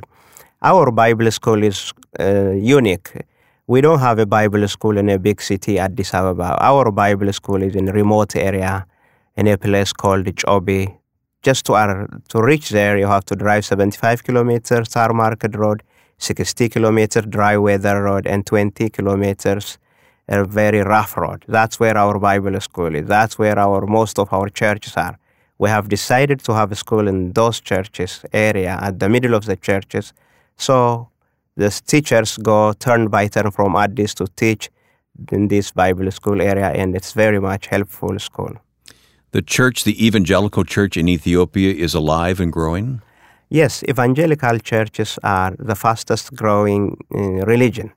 Our 0.61 0.91
Bible 0.91 1.31
school 1.31 1.63
is 1.63 1.95
uh, 2.21 2.51
unique. 2.51 3.11
We 3.67 3.81
don't 3.81 4.01
have 4.01 4.19
a 4.19 4.27
Bible 4.27 4.69
school 4.69 4.99
in 4.99 5.09
a 5.09 5.19
big 5.19 5.41
city, 5.41 5.79
Addis 5.79 6.13
Ababa. 6.13 6.59
Our 6.61 6.91
Bible 6.91 7.33
school 7.33 7.63
is 7.63 7.75
in 7.75 7.87
remote 7.87 8.37
area 8.37 8.87
in 9.37 9.47
a 9.49 9.57
place 9.57 9.93
called 9.93 10.27
Chobe. 10.27 10.99
Just 11.43 11.67
to, 11.67 11.75
our, 11.75 12.09
to 12.29 12.41
reach 12.41 12.71
there, 12.71 12.97
you 12.99 13.07
have 13.07 13.25
to 13.27 13.37
drive 13.37 13.65
75 13.65 14.23
kilometers, 14.23 14.89
Star 14.89 15.13
Market 15.13 15.57
Road, 15.57 15.83
60 16.19 16.69
kilometers, 16.69 17.27
dry 17.27 17.57
weather 17.57 18.03
road, 18.03 18.27
and 18.27 18.47
20 18.47 18.89
kilometers, 18.91 19.79
a 20.29 20.45
very 20.45 20.81
rough 20.81 21.17
road. 21.17 21.45
That's 21.49 21.81
where 21.81 21.97
our 21.97 22.19
Bible 22.19 22.61
school 22.61 22.95
is. 22.95 23.07
That's 23.07 23.39
where 23.39 23.59
our 23.59 23.87
most 23.87 24.19
of 24.19 24.33
our 24.33 24.49
churches 24.49 24.97
are. 24.97 25.19
We 25.59 25.69
have 25.69 25.89
decided 25.89 26.41
to 26.45 26.55
have 26.55 26.71
a 26.71 26.77
school 26.77 27.09
in 27.09 27.33
those 27.33 27.61
churches 27.61 28.25
area, 28.33 28.79
at 28.81 29.01
the 29.01 29.09
middle 29.09 29.35
of 29.35 29.47
the 29.47 29.57
churches. 29.57 30.13
So 30.57 31.09
the 31.57 31.71
teachers 31.71 32.37
go 32.39 32.73
turn 32.73 33.09
by 33.09 33.27
turn 33.27 33.51
from 33.51 33.75
Addis 33.75 34.15
to 34.15 34.27
teach 34.37 34.71
in 35.31 35.49
this 35.49 35.73
Bible 35.73 36.11
school 36.11 36.41
area, 36.41 36.71
and 36.71 36.95
it's 36.95 37.13
very 37.13 37.41
much 37.41 37.67
helpful 37.67 38.19
school. 38.19 38.57
The 39.33 39.41
church, 39.41 39.85
the 39.85 40.07
evangelical 40.07 40.63
church 40.63 40.99
in 40.99 41.09
Ethiopia, 41.09 41.73
is 41.73 41.95
alive 41.95 42.39
and 42.39 42.53
growing? 42.53 43.01
Yes, 43.49 43.83
evangelical 43.89 44.59
churches 44.59 45.19
are 45.23 45.57
the 45.59 45.75
fastest 45.75 46.35
growing 46.35 46.99
uh, 47.15 47.47
religion 47.47 47.93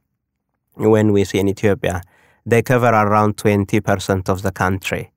when 0.75 1.11
we 1.11 1.25
see 1.25 1.39
in 1.39 1.49
Ethiopia. 1.49 2.01
They 2.45 2.61
cover 2.61 2.87
around 2.87 3.35
20% 3.35 4.29
of 4.29 4.43
the 4.43 4.51
country. 4.53 5.11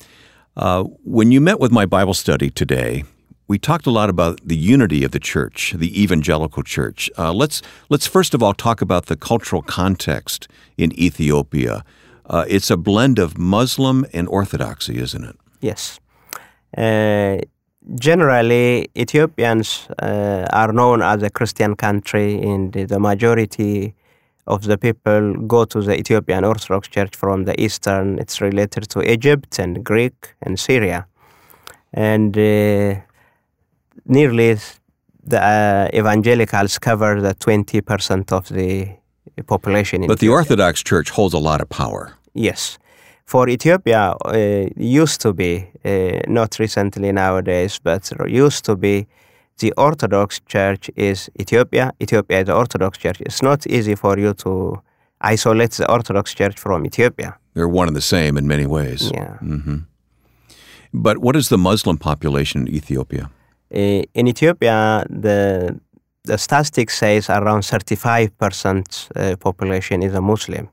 Uh, 0.56 0.84
when 1.04 1.32
you 1.32 1.42
met 1.42 1.60
with 1.60 1.72
my 1.72 1.86
Bible 1.86 2.14
study 2.14 2.50
today, 2.50 3.04
we 3.50 3.58
talked 3.58 3.88
a 3.88 3.92
lot 3.92 4.10
about 4.10 4.40
the 4.46 4.56
unity 4.56 5.04
of 5.04 5.12
the 5.12 5.20
church, 5.20 5.74
the 5.76 6.02
evangelical 6.02 6.64
church. 6.64 7.10
Uh, 7.18 7.34
let's 7.34 7.62
let's 7.90 8.08
first 8.08 8.34
of 8.34 8.42
all 8.42 8.54
talk 8.54 8.82
about 8.82 9.08
the 9.08 9.18
cultural 9.18 9.62
context 9.64 10.48
in 10.78 10.98
Ethiopia. 10.98 11.84
Uh, 12.30 12.46
it's 12.48 12.70
a 12.72 12.78
blend 12.78 13.20
of 13.20 13.38
Muslim 13.38 14.06
and 14.14 14.28
Orthodoxy, 14.28 14.98
isn't 15.00 15.24
it? 15.24 15.36
Yes. 15.62 16.00
Uh, 16.78 17.38
generally, 17.96 18.88
Ethiopians 18.96 19.88
uh, 20.02 20.46
are 20.54 20.72
known 20.72 21.02
as 21.02 21.24
a 21.24 21.30
Christian 21.30 21.76
country, 21.76 22.40
and 22.42 22.72
the 22.74 23.00
majority 23.00 23.96
of 24.46 24.64
the 24.64 24.78
people 24.78 25.34
go 25.48 25.66
to 25.66 25.82
the 25.82 25.98
Ethiopian 25.98 26.44
Orthodox 26.44 26.88
Church 26.88 27.16
from 27.16 27.46
the 27.46 27.60
eastern. 27.60 28.20
It's 28.20 28.42
related 28.42 28.90
to 28.90 29.02
Egypt 29.02 29.60
and 29.60 29.84
Greek 29.84 30.36
and 30.42 30.60
Syria, 30.60 31.08
and 31.94 32.38
uh, 32.38 32.96
nearly 34.06 34.58
the 35.24 35.42
uh, 35.42 35.98
evangelicals 36.00 36.80
cover 36.80 37.22
the 37.22 37.34
twenty 37.34 37.82
percent 37.82 38.32
of 38.32 38.48
the 38.50 38.90
population. 39.48 40.06
but 40.08 40.20
the 40.20 40.30
Orthodox 40.30 40.84
Church 40.84 41.10
holds 41.10 41.34
a 41.34 41.40
lot 41.40 41.62
of 41.62 41.70
power. 41.70 42.14
Yes. 42.34 42.78
For 43.26 43.48
Ethiopia, 43.48 44.16
uh, 44.26 44.70
used 44.76 45.22
to 45.22 45.34
be, 45.34 45.68
uh, 45.86 46.20
not 46.28 46.58
recently 46.60 47.12
nowadays, 47.12 47.80
but 47.84 48.12
used 48.28 48.66
to 48.66 48.76
be, 48.76 49.08
the 49.60 49.74
Orthodox 49.78 50.40
Church 50.48 50.90
is 50.96 51.30
Ethiopia. 51.40 51.92
Ethiopia 52.02 52.40
is 52.40 52.46
the 52.46 52.56
Orthodox 52.56 52.98
Church. 52.98 53.22
It's 53.22 53.42
not 53.42 53.68
easy 53.68 53.96
for 53.96 54.18
you 54.18 54.34
to 54.34 54.82
isolate 55.22 55.72
the 55.72 55.92
Orthodox 55.92 56.34
Church 56.34 56.58
from 56.58 56.86
Ethiopia. 56.86 57.38
They're 57.54 57.68
one 57.68 57.88
and 57.88 57.96
the 57.96 58.02
same 58.02 58.38
in 58.38 58.48
many 58.48 58.66
ways. 58.66 59.12
Yeah. 59.14 59.38
Mm-hmm. 59.42 59.78
But 60.94 61.18
what 61.20 61.36
is 61.36 61.50
the 61.50 61.58
Muslim 61.58 61.98
population 61.98 62.68
in 62.68 62.74
Ethiopia? 62.74 63.30
Uh, 63.72 64.04
in 64.14 64.28
Ethiopia, 64.28 65.06
the 65.10 65.80
the 66.24 66.38
statistics 66.38 66.98
says 66.98 67.30
around 67.30 67.62
35% 67.62 68.32
uh, 69.16 69.36
population 69.38 70.04
is 70.04 70.14
a 70.14 70.22
Muslim 70.22 70.70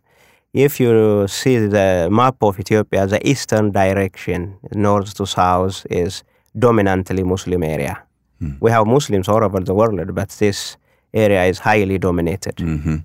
if 0.56 0.80
you 0.80 1.28
see 1.28 1.58
the 1.58 2.08
map 2.10 2.36
of 2.42 2.58
Ethiopia, 2.58 3.06
the 3.06 3.20
eastern 3.28 3.72
direction, 3.72 4.56
north 4.72 5.12
to 5.14 5.26
south, 5.26 5.86
is 5.90 6.24
dominantly 6.58 7.22
Muslim 7.22 7.62
area. 7.62 8.02
Hmm. 8.40 8.52
We 8.60 8.70
have 8.70 8.86
Muslims 8.86 9.28
all 9.28 9.44
over 9.44 9.60
the 9.60 9.74
world, 9.74 10.14
but 10.14 10.30
this 10.30 10.78
area 11.12 11.44
is 11.44 11.58
highly 11.58 11.98
dominated. 11.98 12.56
Mm-hmm. 12.56 12.96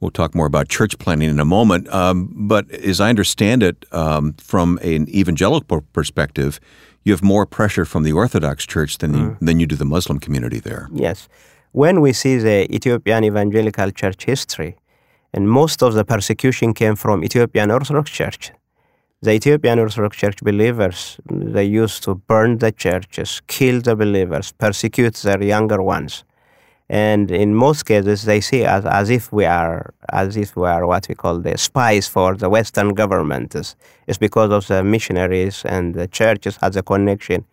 We'll 0.00 0.10
talk 0.10 0.34
more 0.34 0.46
about 0.46 0.68
church 0.68 0.98
planting 0.98 1.30
in 1.30 1.40
a 1.40 1.44
moment. 1.46 1.88
Um, 1.88 2.28
but 2.36 2.70
as 2.70 3.00
I 3.00 3.08
understand 3.08 3.62
it, 3.62 3.86
um, 3.92 4.34
from 4.34 4.78
an 4.82 5.08
evangelical 5.08 5.80
perspective, 5.94 6.60
you 7.04 7.12
have 7.14 7.22
more 7.22 7.46
pressure 7.46 7.86
from 7.86 8.02
the 8.02 8.12
Orthodox 8.12 8.66
Church 8.66 8.98
than, 8.98 9.12
mm. 9.12 9.38
the, 9.38 9.44
than 9.46 9.60
you 9.60 9.66
do 9.66 9.76
the 9.76 9.86
Muslim 9.86 10.18
community 10.18 10.60
there. 10.60 10.88
Yes. 10.92 11.28
When 11.72 12.02
we 12.02 12.12
see 12.12 12.36
the 12.36 12.72
Ethiopian 12.74 13.24
evangelical 13.24 13.90
church 13.90 14.24
history, 14.26 14.76
and 15.34 15.50
most 15.50 15.82
of 15.82 15.94
the 15.94 16.04
persecution 16.04 16.72
came 16.72 16.94
from 16.94 17.24
Ethiopian 17.24 17.70
Orthodox 17.70 18.10
Church. 18.10 18.52
The 19.20 19.32
Ethiopian 19.32 19.78
Orthodox 19.80 20.16
Church 20.16 20.38
believers, 20.42 21.18
they 21.28 21.64
used 21.64 22.04
to 22.04 22.14
burn 22.14 22.58
the 22.58 22.70
churches, 22.70 23.42
kill 23.48 23.80
the 23.80 23.96
believers, 23.96 24.52
persecute 24.52 25.14
their 25.16 25.42
younger 25.42 25.82
ones. 25.82 26.24
And 26.88 27.30
in 27.30 27.54
most 27.54 27.84
cases, 27.84 28.24
they 28.24 28.40
see 28.40 28.64
us 28.64 28.84
as 28.84 29.10
if 29.10 29.32
we 29.32 29.44
are, 29.44 29.92
as 30.12 30.36
if 30.36 30.54
we 30.54 30.68
are 30.68 30.86
what 30.86 31.08
we 31.08 31.14
call 31.16 31.40
the 31.40 31.58
spies 31.58 32.06
for 32.06 32.36
the 32.36 32.48
Western 32.48 32.94
government. 32.94 33.54
It's, 33.54 33.74
it's 34.06 34.18
because 34.18 34.52
of 34.52 34.66
the 34.68 34.84
missionaries 34.84 35.64
and 35.64 35.94
the 35.94 36.06
churches 36.06 36.58
has 36.62 36.76
a 36.76 36.82
connection 36.82 37.44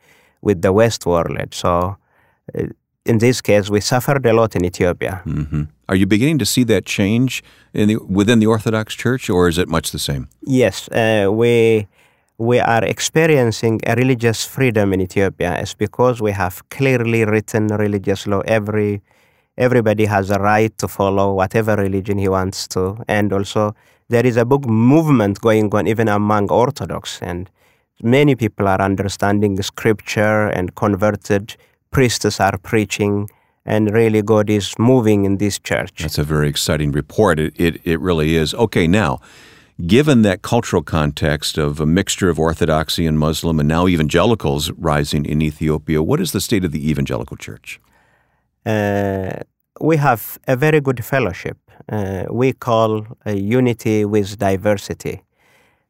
with 0.41 0.61
the 0.61 0.73
West 0.73 1.05
world. 1.05 1.53
So, 1.53 1.97
uh, 2.53 2.63
in 3.05 3.17
this 3.17 3.41
case, 3.41 3.69
we 3.69 3.79
suffered 3.81 4.23
a 4.25 4.33
lot 4.33 4.55
in 4.55 4.65
Ethiopia. 4.65 5.23
Mm-hmm. 5.25 5.63
Are 5.91 5.98
you 5.98 6.07
beginning 6.07 6.38
to 6.38 6.45
see 6.45 6.63
that 6.63 6.86
change 6.86 7.43
in 7.74 7.89
the, 7.89 7.98
within 7.98 8.39
the 8.39 8.45
Orthodox 8.45 8.95
Church, 8.95 9.29
or 9.29 9.50
is 9.50 9.57
it 9.57 9.67
much 9.67 9.91
the 9.91 10.00
same? 10.00 10.29
Yes, 10.41 10.88
uh, 10.88 11.27
we 11.29 11.86
we 12.38 12.60
are 12.60 12.86
experiencing 12.86 13.81
a 13.86 13.95
religious 13.95 14.45
freedom 14.45 14.93
in 14.93 15.01
Ethiopia. 15.01 15.60
It's 15.60 15.74
because 15.74 16.21
we 16.21 16.31
have 16.31 16.63
clearly 16.69 17.25
written 17.25 17.67
religious 17.67 18.25
law. 18.25 18.39
Every 18.45 19.01
everybody 19.57 20.05
has 20.05 20.31
a 20.31 20.39
right 20.39 20.74
to 20.77 20.88
follow 20.88 21.33
whatever 21.33 21.75
religion 21.75 22.17
he 22.17 22.29
wants 22.29 22.69
to, 22.69 23.03
and 23.10 23.33
also 23.33 23.75
there 24.07 24.25
is 24.25 24.38
a 24.38 24.45
big 24.45 24.65
movement 24.65 25.41
going 25.41 25.75
on 25.75 25.88
even 25.88 26.07
among 26.07 26.50
Orthodox, 26.50 27.21
and 27.21 27.50
many 28.01 28.36
people 28.36 28.65
are 28.65 28.79
understanding 28.79 29.62
Scripture 29.62 30.48
and 30.48 30.74
converted 30.75 31.57
priests 31.91 32.39
are 32.39 32.57
preaching 32.60 33.29
and 33.65 33.91
really 33.91 34.21
God 34.21 34.49
is 34.49 34.73
moving 34.77 35.25
in 35.25 35.37
this 35.37 35.59
church. 35.59 36.01
That's 36.01 36.17
a 36.17 36.23
very 36.23 36.49
exciting 36.49 36.91
report. 36.91 37.39
It, 37.39 37.53
it, 37.59 37.81
it 37.83 37.99
really 37.99 38.35
is. 38.35 38.53
Okay, 38.53 38.87
now, 38.87 39.19
Given 39.87 40.21
that 40.21 40.41
cultural 40.41 40.83
context 40.83 41.57
of 41.57 41.79
a 41.79 41.85
mixture 41.85 42.29
of 42.29 42.37
Orthodoxy 42.37 43.07
and 43.07 43.17
Muslim 43.17 43.59
and 43.59 43.67
now 43.67 43.87
evangelicals 43.87 44.69
rising 44.71 45.25
in 45.25 45.41
Ethiopia, 45.41 46.03
what 46.03 46.19
is 46.21 46.33
the 46.33 46.41
state 46.41 46.63
of 46.63 46.71
the 46.71 46.89
evangelical 46.89 47.35
church? 47.35 47.79
Uh, 48.63 49.31
we 49.79 49.97
have 49.97 50.37
a 50.47 50.55
very 50.55 50.81
good 50.81 51.03
fellowship. 51.03 51.57
Uh, 51.89 52.25
we 52.29 52.53
call 52.53 53.07
unity 53.25 54.05
with 54.05 54.37
diversity. 54.37 55.23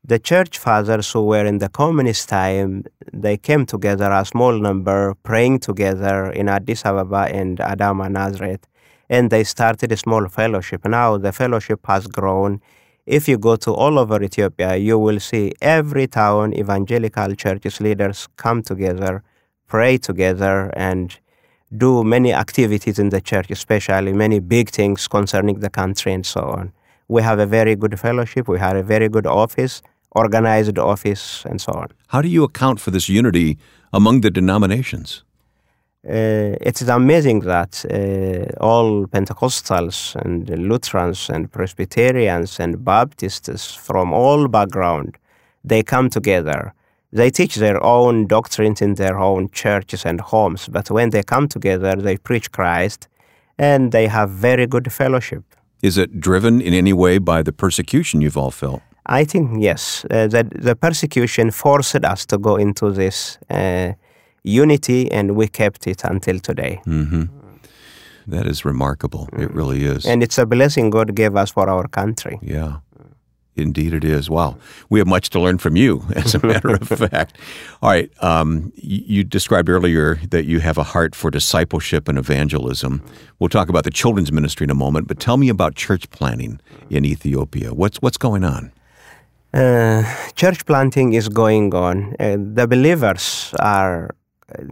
The 0.03 0.17
church 0.17 0.57
fathers 0.57 1.11
who 1.11 1.23
were 1.23 1.45
in 1.45 1.59
the 1.59 1.69
communist 1.69 2.27
time, 2.27 2.85
they 3.13 3.37
came 3.37 3.67
together 3.67 4.11
a 4.11 4.25
small 4.25 4.51
number, 4.57 5.13
praying 5.21 5.59
together 5.59 6.31
in 6.31 6.49
Addis 6.49 6.83
Ababa 6.85 7.29
and 7.31 7.59
Adama, 7.59 8.09
Nazareth, 8.09 8.65
and 9.09 9.29
they 9.29 9.43
started 9.43 9.91
a 9.91 9.97
small 9.97 10.27
fellowship. 10.27 10.85
Now 10.85 11.17
the 11.17 11.31
fellowship 11.31 11.81
has 11.85 12.07
grown. 12.07 12.61
If 13.05 13.27
you 13.27 13.37
go 13.37 13.55
to 13.57 13.75
all 13.75 13.99
over 13.99 14.23
Ethiopia, 14.23 14.75
you 14.75 14.97
will 14.97 15.19
see 15.19 15.53
every 15.61 16.07
town 16.07 16.55
evangelical 16.55 17.35
churches 17.35 17.79
leaders 17.79 18.27
come 18.37 18.63
together, 18.63 19.23
pray 19.67 19.99
together, 19.99 20.73
and 20.75 21.15
do 21.77 22.03
many 22.03 22.33
activities 22.33 22.97
in 22.97 23.09
the 23.09 23.21
church, 23.21 23.51
especially 23.51 24.13
many 24.13 24.39
big 24.39 24.71
things 24.71 25.07
concerning 25.07 25.59
the 25.59 25.69
country 25.69 26.11
and 26.11 26.25
so 26.25 26.41
on. 26.41 26.73
We 27.07 27.21
have 27.21 27.39
a 27.39 27.45
very 27.45 27.75
good 27.75 27.99
fellowship. 27.99 28.47
We 28.47 28.57
have 28.59 28.75
a 28.75 28.83
very 28.83 29.09
good 29.09 29.27
office, 29.27 29.81
organized 30.11 30.77
office, 30.77 31.45
and 31.45 31.59
so 31.61 31.71
on. 31.73 31.87
How 32.07 32.21
do 32.21 32.27
you 32.27 32.43
account 32.43 32.79
for 32.79 32.91
this 32.91 33.09
unity 33.09 33.57
among 33.93 34.21
the 34.21 34.31
denominations? 34.31 35.23
Uh, 36.03 36.57
it 36.61 36.81
is 36.81 36.89
amazing 36.89 37.41
that 37.41 37.85
uh, 37.85 38.63
all 38.63 39.05
Pentecostals 39.05 40.15
and 40.15 40.49
Lutherans 40.49 41.29
and 41.29 41.51
Presbyterians 41.51 42.59
and 42.59 42.83
Baptists 42.83 43.75
from 43.75 44.11
all 44.11 44.47
background 44.47 45.17
they 45.63 45.83
come 45.83 46.09
together. 46.09 46.73
They 47.11 47.29
teach 47.29 47.55
their 47.55 47.83
own 47.83 48.27
doctrines 48.27 48.81
in 48.81 48.95
their 48.95 49.19
own 49.19 49.49
churches 49.51 50.05
and 50.05 50.21
homes, 50.21 50.67
but 50.67 50.89
when 50.89 51.09
they 51.09 51.23
come 51.23 51.47
together, 51.47 51.95
they 51.95 52.17
preach 52.17 52.51
Christ, 52.51 53.07
and 53.57 53.91
they 53.91 54.07
have 54.07 54.29
very 54.29 54.65
good 54.65 54.91
fellowship. 54.91 55.43
Is 55.81 55.97
it 55.97 56.19
driven 56.19 56.61
in 56.61 56.73
any 56.73 56.93
way 56.93 57.17
by 57.17 57.43
the 57.43 57.51
persecution 57.51 58.21
you've 58.21 58.37
all 58.37 58.51
felt? 58.51 58.81
I 59.11 59.25
think 59.25 59.61
yes, 59.61 60.05
uh, 60.09 60.27
that 60.27 60.49
the 60.51 60.73
persecution 60.73 61.51
forced 61.51 62.05
us 62.05 62.25
to 62.27 62.37
go 62.37 62.55
into 62.55 62.91
this 62.91 63.37
uh, 63.49 63.91
unity, 64.43 65.11
and 65.11 65.35
we 65.35 65.47
kept 65.47 65.85
it 65.85 66.05
until 66.05 66.39
today. 66.39 66.81
Mm-hmm. 66.87 67.23
That 68.27 68.47
is 68.47 68.63
remarkable. 68.63 69.27
It 69.33 69.51
really 69.53 69.83
is. 69.83 70.05
And 70.05 70.23
it's 70.23 70.37
a 70.37 70.45
blessing 70.45 70.91
God 70.91 71.13
gave 71.13 71.35
us 71.35 71.51
for 71.51 71.69
our 71.69 71.89
country. 71.89 72.39
Yeah. 72.41 72.77
Indeed, 73.57 73.93
it 73.93 74.05
is. 74.05 74.29
Wow. 74.29 74.55
We 74.89 74.99
have 74.99 75.07
much 75.09 75.29
to 75.31 75.39
learn 75.41 75.57
from 75.57 75.75
you, 75.75 76.05
as 76.15 76.33
a 76.33 76.45
matter 76.45 76.69
of 76.69 76.87
fact. 77.11 77.37
All 77.81 77.89
right. 77.89 78.09
Um, 78.23 78.71
you, 78.75 79.03
you 79.05 79.23
described 79.25 79.67
earlier 79.67 80.15
that 80.29 80.45
you 80.45 80.59
have 80.61 80.77
a 80.77 80.83
heart 80.83 81.15
for 81.15 81.29
discipleship 81.29 82.07
and 82.07 82.17
evangelism. 82.17 83.03
We'll 83.39 83.49
talk 83.49 83.67
about 83.67 83.83
the 83.83 83.91
children's 83.91 84.31
ministry 84.31 84.63
in 84.63 84.69
a 84.69 84.75
moment, 84.75 85.09
but 85.09 85.19
tell 85.19 85.35
me 85.35 85.49
about 85.49 85.75
church 85.75 86.09
planting 86.11 86.61
in 86.89 87.03
Ethiopia. 87.03 87.73
What's, 87.73 87.97
what's 87.97 88.17
going 88.17 88.45
on? 88.45 88.71
Uh, 89.53 90.03
church 90.33 90.65
planting 90.65 91.11
is 91.11 91.27
going 91.27 91.73
on. 91.75 92.15
Uh, 92.19 92.37
the 92.39 92.65
believers 92.67 93.53
are 93.59 94.15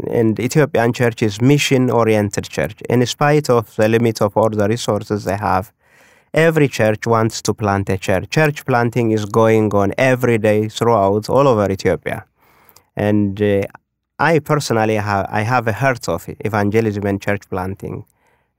and 0.07 0.39
Ethiopian 0.39 0.93
church 0.93 1.21
is 1.21 1.41
mission 1.41 1.89
oriented 1.89 2.49
church. 2.49 2.81
In 2.89 3.05
spite 3.05 3.49
of 3.49 3.75
the 3.75 3.87
limit 3.87 4.21
of 4.21 4.35
all 4.35 4.49
the 4.49 4.67
resources 4.67 5.23
they 5.23 5.37
have, 5.37 5.71
every 6.33 6.67
church 6.67 7.07
wants 7.07 7.41
to 7.41 7.53
plant 7.53 7.89
a 7.89 7.97
church. 7.97 8.29
Church 8.29 8.65
planting 8.65 9.11
is 9.11 9.25
going 9.25 9.73
on 9.73 9.93
every 9.97 10.37
day 10.37 10.69
throughout 10.69 11.29
all 11.29 11.47
over 11.47 11.69
Ethiopia. 11.71 12.25
And 12.95 13.41
uh, 13.41 13.63
I 14.17 14.39
personally 14.39 14.95
have 14.95 15.27
I 15.29 15.41
have 15.41 15.67
a 15.67 15.73
heart 15.73 16.07
of 16.09 16.29
evangelism 16.39 17.05
and 17.05 17.21
church 17.21 17.49
planting. 17.49 18.05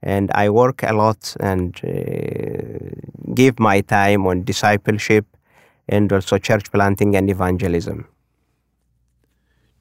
And 0.03 0.31
I 0.33 0.49
work 0.49 0.81
a 0.83 0.93
lot 0.93 1.35
and 1.39 1.79
uh, 1.83 3.33
give 3.35 3.59
my 3.59 3.81
time 3.81 4.25
on 4.25 4.43
discipleship 4.43 5.25
and 5.91 6.11
also 6.11 6.37
church 6.37 6.71
planting 6.71 7.15
and 7.15 7.29
evangelism. 7.29 8.07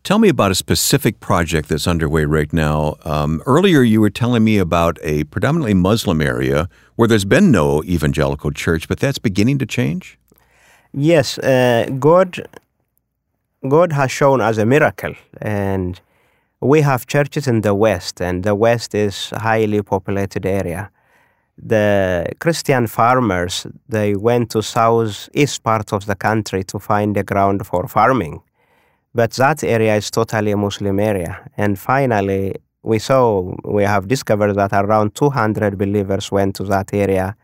Tell 0.03 0.19
me 0.19 0.31
about 0.31 0.51
a 0.51 0.55
specific 0.55 1.21
project 1.21 1.69
that's 1.69 1.87
underway 1.87 2.25
right 2.25 2.53
now. 2.53 2.97
Um, 3.05 3.43
earlier, 3.45 3.83
you 3.83 4.01
were 4.01 4.11
telling 4.11 4.43
me 4.43 4.57
about 4.57 4.99
a 5.03 5.25
predominantly 5.25 5.75
Muslim 5.75 6.23
area 6.23 6.69
where 6.97 7.07
there's 7.07 7.27
been 7.27 7.51
no 7.51 7.83
evangelical 7.85 8.51
church, 8.51 8.89
but 8.89 8.99
that's 8.99 9.19
beginning 9.19 9.59
to 9.59 9.67
change. 9.67 10.19
Yes, 10.93 11.39
uh, 11.39 11.87
God, 11.99 12.49
God 13.69 13.93
has 13.93 14.11
shown 14.11 14.41
us 14.41 14.57
a 14.57 14.65
miracle, 14.65 15.15
and 15.41 16.01
we 16.61 16.81
have 16.81 17.07
churches 17.07 17.47
in 17.47 17.61
the 17.61 17.75
West, 17.75 18.21
and 18.21 18.43
the 18.43 18.55
West 18.55 18.95
is 18.95 19.31
a 19.33 19.41
highly 19.41 19.83
populated 19.83 20.47
area. 20.47 20.91
The 21.63 22.27
Christian 22.39 22.87
farmers 22.87 23.67
they 23.89 24.15
went 24.15 24.51
to 24.51 24.63
southeast 24.63 25.63
part 25.63 25.93
of 25.93 26.07
the 26.07 26.15
country 26.17 26.65
to 26.65 26.79
find 26.79 27.15
the 27.15 27.23
ground 27.23 27.67
for 27.67 27.87
farming 27.87 28.43
but 29.15 29.33
that 29.33 29.65
area 29.65 29.97
is 29.97 30.11
totally 30.11 30.53
a 30.53 30.57
Muslim 30.57 31.01
area. 31.01 31.51
And 31.57 31.79
finally, 31.79 32.55
we 32.83 32.99
saw, 32.99 33.53
we 33.65 33.83
have 33.83 34.07
discovered 34.07 34.55
that 34.55 34.73
around 34.73 35.15
200 35.15 35.77
believers 35.77 36.31
went 36.31 36.55
to 36.57 36.65
that 36.65 36.95
area. 36.95 37.37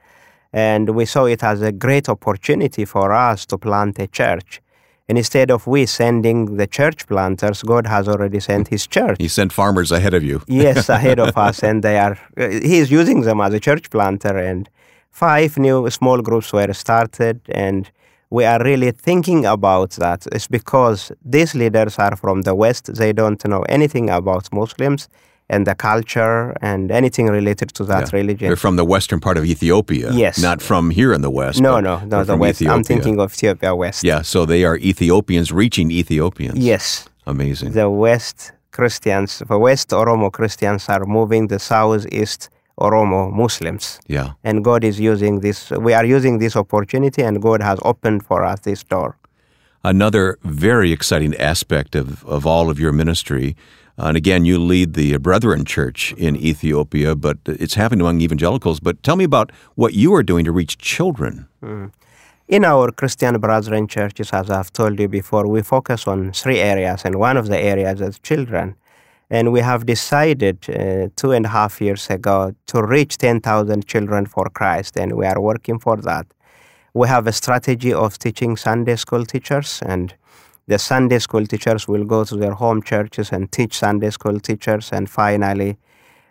And 0.53 0.91
we 0.91 1.07
saw 1.07 1.25
it 1.27 1.43
as 1.43 1.63
a 1.63 1.73
great 1.73 2.09
opportunity 2.09 2.85
for 2.85 3.13
us 3.13 3.47
to 3.47 3.59
plant 3.59 3.99
a 3.99 4.07
church. 4.07 4.61
And 5.09 5.17
instead 5.19 5.51
of 5.51 5.67
we 5.67 5.87
sending 5.87 6.57
the 6.57 6.67
church 6.67 7.07
planters, 7.07 7.63
God 7.63 7.87
has 7.87 8.09
already 8.09 8.41
sent 8.41 8.69
His 8.69 8.87
church. 8.87 9.17
He 9.19 9.29
sent 9.29 9.53
farmers 9.53 9.93
ahead 9.93 10.15
of 10.15 10.25
you. 10.25 10.43
yes, 10.49 10.89
ahead 10.99 11.21
of 11.21 11.37
us, 11.37 11.63
and 11.63 11.83
they 11.83 11.99
are. 11.99 12.19
He 12.37 12.79
is 12.79 12.91
using 12.91 13.21
them 13.23 13.41
as 13.41 13.55
a 13.55 13.61
church 13.61 13.89
planter, 13.91 14.37
and 14.37 14.69
five 15.11 15.57
new 15.59 15.89
small 15.91 16.23
groups 16.23 16.53
were 16.53 16.73
started, 16.73 17.41
and 17.49 17.89
we 18.31 18.45
are 18.45 18.63
really 18.65 18.91
thinking 18.91 19.47
about 19.47 19.91
that. 19.93 20.27
It's 20.33 20.49
because 20.49 21.13
these 21.25 21.55
leaders 21.55 21.99
are 21.99 22.17
from 22.17 22.43
the 22.43 22.55
West. 22.55 22.93
They 22.93 23.13
don't 23.13 23.43
know 23.47 23.63
anything 23.69 24.11
about 24.11 24.53
Muslims 24.53 25.09
and 25.49 25.67
the 25.67 25.75
culture 25.75 26.55
and 26.61 26.91
anything 26.91 27.27
related 27.29 27.69
to 27.75 27.85
that 27.85 28.05
Yeah. 28.13 28.19
religion. 28.21 28.49
They're 28.49 28.57
from 28.67 28.77
the 28.77 28.85
western 28.85 29.21
part 29.21 29.37
of 29.39 29.45
Ethiopia. 29.45 30.11
Yes. 30.13 30.39
Not 30.39 30.61
from 30.61 30.91
here 30.91 31.13
in 31.13 31.21
the 31.23 31.31
West. 31.31 31.61
no, 31.61 31.81
no, 31.81 31.95
no, 32.05 32.25
the 32.25 32.37
West. 32.37 32.61
I'm 32.63 32.83
thinking 32.85 33.21
of 33.21 33.33
Ethiopia 33.33 33.75
West. 33.75 34.03
Yeah, 34.05 34.23
so 34.23 34.39
they 34.53 34.65
are 34.65 34.77
Ethiopians 34.79 35.53
reaching 35.53 35.91
Ethiopians. 35.91 36.59
Yes, 36.59 37.09
Amazing. 37.27 37.73
the 37.73 37.89
West 37.89 38.53
Christians, 38.73 39.43
the 39.49 39.59
West 39.59 39.89
Oromo 39.91 40.31
Christians 40.31 40.89
are 40.89 41.05
moving 41.07 41.47
the 41.49 41.59
Southeast 41.59 42.51
Oromo 42.79 43.33
Muslims. 43.33 43.99
yeah. 44.07 44.29
And 44.45 44.63
God 44.65 44.85
is 44.85 45.01
using 45.01 45.41
this, 45.41 45.71
we 45.71 45.95
are 45.95 46.05
using 46.17 46.39
this 46.39 46.55
opportunity, 46.57 47.23
and 47.23 47.41
God 47.41 47.63
has 47.63 47.79
opened 47.83 48.21
for 48.29 48.45
us 48.45 48.61
this 48.61 48.83
door. 48.83 49.17
Another 49.87 50.37
very 50.43 50.91
exciting 50.91 51.37
aspect 51.37 51.95
of, 51.95 52.25
of 52.25 52.45
all 52.45 52.71
of 52.71 52.81
your 52.81 52.91
ministry. 52.91 53.55
And 53.97 54.17
again, 54.17 54.45
you 54.45 54.59
lead 54.59 54.95
the 54.95 55.17
Brethren 55.19 55.65
Church 55.65 56.13
in 56.15 56.35
Ethiopia, 56.35 57.15
but 57.15 57.39
it's 57.47 57.75
happening 57.75 58.01
among 58.01 58.21
evangelicals. 58.21 58.81
But 58.81 59.01
tell 59.05 59.15
me 59.15 59.23
about 59.23 59.53
what 59.77 59.95
you 59.95 60.13
are 60.17 60.25
doing 60.25 60.45
to 60.45 60.51
reach 60.51 60.77
children. 60.79 61.47
In 62.49 62.65
our 62.65 62.91
Christian 62.91 63.39
Brethren 63.39 63.87
churches, 63.87 64.33
as 64.33 64.51
I've 64.51 64.73
told 64.73 64.99
you 64.99 65.07
before, 65.07 65.47
we 65.47 65.63
focus 65.63 66.09
on 66.09 66.33
three 66.33 66.59
areas, 66.59 67.05
and 67.05 67.15
one 67.15 67.37
of 67.37 67.47
the 67.47 67.59
areas 67.59 68.01
is 68.01 68.19
children. 68.19 68.75
And 69.31 69.53
we 69.53 69.61
have 69.61 69.87
decided 69.87 70.69
uh, 70.69 71.11
two 71.15 71.31
and 71.31 71.47
a 71.47 71.49
half 71.49 71.81
years 71.81 72.11
ago 72.11 72.57
to 72.67 72.83
reach 72.83 73.19
10,000 73.19 73.87
children 73.87 74.27
for 74.27 74.51
Christ, 74.51 74.99
and 74.99 75.13
we 75.13 75.27
are 75.27 75.41
working 75.41 75.79
for 75.79 75.97
that. 75.99 76.27
We 76.97 77.09
have 77.09 77.27
a 77.27 77.33
strategy 77.33 77.93
of 77.93 78.19
teaching 78.19 78.57
Sunday 78.57 78.97
school 78.97 79.27
teachers, 79.27 79.83
and 79.85 80.15
the 80.67 80.79
Sunday 80.79 81.19
school 81.19 81.47
teachers 81.47 81.87
will 81.87 82.05
go 82.05 82.25
to 82.25 82.37
their 82.37 82.55
home 82.55 82.83
churches 82.83 83.33
and 83.33 83.53
teach 83.53 83.77
Sunday 83.77 84.09
school 84.09 84.41
teachers, 84.41 84.89
and 84.93 85.11
finally, 85.11 85.77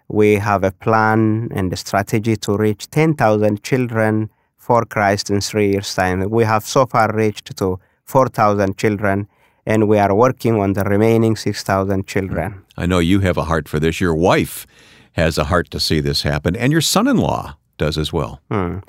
we 0.08 0.38
have 0.38 0.64
a 0.64 0.72
plan 0.72 1.50
and 1.54 1.72
a 1.72 1.76
strategy 1.76 2.36
to 2.38 2.58
reach 2.58 2.90
10,000 2.90 3.62
children 3.62 4.32
for 4.58 4.86
Christ 4.86 5.30
in 5.30 5.40
three 5.40 5.70
years' 5.70 5.94
time. 5.94 6.28
We 6.32 6.46
have 6.46 6.66
so 6.66 6.88
far 6.88 7.14
reached 7.14 7.56
to 7.58 7.80
4,000 8.06 8.76
children, 8.76 9.28
and 9.68 9.88
we 9.88 10.00
are 10.00 10.16
working 10.16 10.60
on 10.60 10.74
the 10.74 10.84
remaining 10.84 11.36
6,000 11.36 12.08
children. 12.08 12.66
I 12.76 12.88
know 12.88 12.98
you 12.98 13.20
have 13.20 13.38
a 13.38 13.44
heart 13.44 13.70
for 13.70 13.80
this. 13.80 14.02
Your 14.02 14.16
wife 14.16 14.66
has 15.12 15.38
a 15.38 15.44
heart 15.44 15.70
to 15.70 15.80
see 15.80 16.00
this 16.00 16.24
happen, 16.24 16.56
and 16.56 16.72
your 16.72 16.82
son 16.82 17.08
in 17.08 17.18
law 17.18 17.56
does 17.78 18.00
as 18.00 18.12
well. 18.12 18.42
Hmm. 18.50 18.80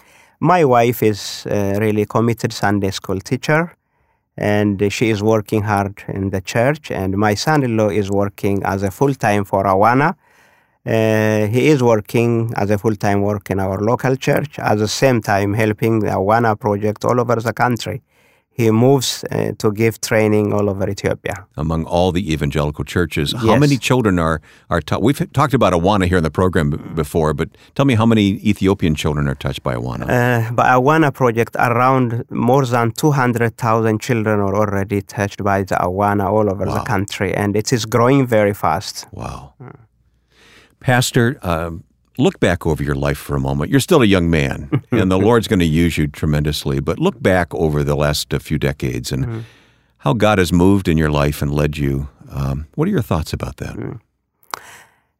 My 0.41 0.67
wife 0.67 1.03
is 1.03 1.47
a 1.51 1.79
really 1.81 2.05
committed 2.05 2.53
Sunday 2.53 2.91
school 2.91 3.21
teacher, 3.21 3.75
and 4.37 4.93
she 4.93 5.09
is 5.09 5.23
working 5.23 5.63
hard 5.63 6.05
in 6.09 6.29
the 6.29 6.43
church. 6.43 6.91
And 6.91 7.17
my 7.17 7.35
son-in-law 7.35 7.89
is 7.89 8.11
working 8.11 8.63
as 8.65 8.83
a 8.83 8.91
full-time 8.91 9.47
for 9.47 9.65
Awana. 9.65 10.15
Uh, 10.85 11.47
he 11.47 11.69
is 11.69 11.83
working 11.83 12.53
as 12.55 12.69
a 12.71 12.77
full-time 12.77 13.23
work 13.23 13.51
in 13.51 13.59
our 13.59 13.79
local 13.81 14.15
church, 14.15 14.59
at 14.59 14.77
the 14.77 14.89
same 14.89 15.23
time 15.23 15.55
helping 15.55 16.01
the 16.01 16.09
Awana 16.09 16.61
project 16.61 17.07
all 17.07 17.19
over 17.19 17.37
the 17.37 17.55
country. 17.55 18.03
He 18.59 18.71
moves 18.71 19.23
uh, 19.25 19.53
to 19.59 19.71
give 19.73 20.01
training 20.01 20.53
all 20.55 20.71
over 20.71 20.89
Ethiopia. 20.89 21.35
Among 21.57 21.85
all 21.85 22.11
the 22.13 22.33
evangelical 22.33 22.85
churches, 22.85 23.33
how 23.49 23.57
many 23.65 23.77
children 23.89 24.19
are 24.19 24.41
are 24.71 24.81
taught? 24.89 25.03
We've 25.07 25.21
talked 25.39 25.55
about 25.61 25.73
Awana 25.79 26.07
here 26.11 26.17
in 26.17 26.25
the 26.25 26.31
program 26.31 26.71
b- 26.71 26.79
before, 27.03 27.35
but 27.35 27.49
tell 27.75 27.85
me 27.91 27.95
how 28.01 28.07
many 28.07 28.25
Ethiopian 28.53 28.95
children 28.95 29.29
are 29.29 29.35
touched 29.47 29.63
by 29.69 29.75
Awana? 29.81 30.05
Uh, 30.09 30.53
by 30.61 30.67
Awana 30.79 31.11
project, 31.13 31.55
around 31.59 32.25
more 32.31 32.65
than 32.65 32.93
200,000 32.93 34.01
children 34.01 34.41
are 34.41 34.57
already 34.63 35.03
touched 35.03 35.45
by 35.45 35.59
the 35.63 35.75
Awana 35.89 36.25
all 36.35 36.49
over 36.53 36.65
Wow. 36.67 36.75
the 36.79 36.85
country, 36.95 37.31
and 37.35 37.57
it 37.57 37.73
is 37.77 37.85
growing 37.85 38.27
very 38.27 38.55
fast. 38.55 39.07
Wow. 39.13 39.53
Pastor, 40.81 41.39
um, 41.43 41.85
look 42.19 42.41
back 42.41 42.67
over 42.67 42.83
your 42.83 42.95
life 42.95 43.19
for 43.19 43.37
a 43.37 43.41
moment. 43.41 43.71
You're 43.71 43.81
still 43.81 44.03
a 44.03 44.07
young 44.07 44.31
man, 44.31 44.83
and 44.91 45.11
the 45.11 45.19
Lord's 45.19 45.49
going 45.49 45.61
to 45.61 45.67
use 45.67 45.99
you 45.99 46.07
tremendously. 46.07 46.81
But 46.81 46.99
look 46.99 47.23
back 47.23 47.55
over 47.55 47.85
the 47.85 47.97
last 47.97 48.33
few 48.41 48.59
decades 48.59 49.13
and 49.13 49.45
how 49.99 50.13
God 50.13 50.39
has 50.39 50.53
moved 50.53 50.89
in 50.89 50.99
your 50.99 51.11
life 51.11 51.43
and 51.43 51.53
led 51.53 51.77
you. 51.77 52.09
Um, 52.31 52.67
what 52.75 52.89
are 52.89 52.91
your 52.91 53.03
thoughts 53.03 53.33
about 53.33 53.57
that? 53.59 53.99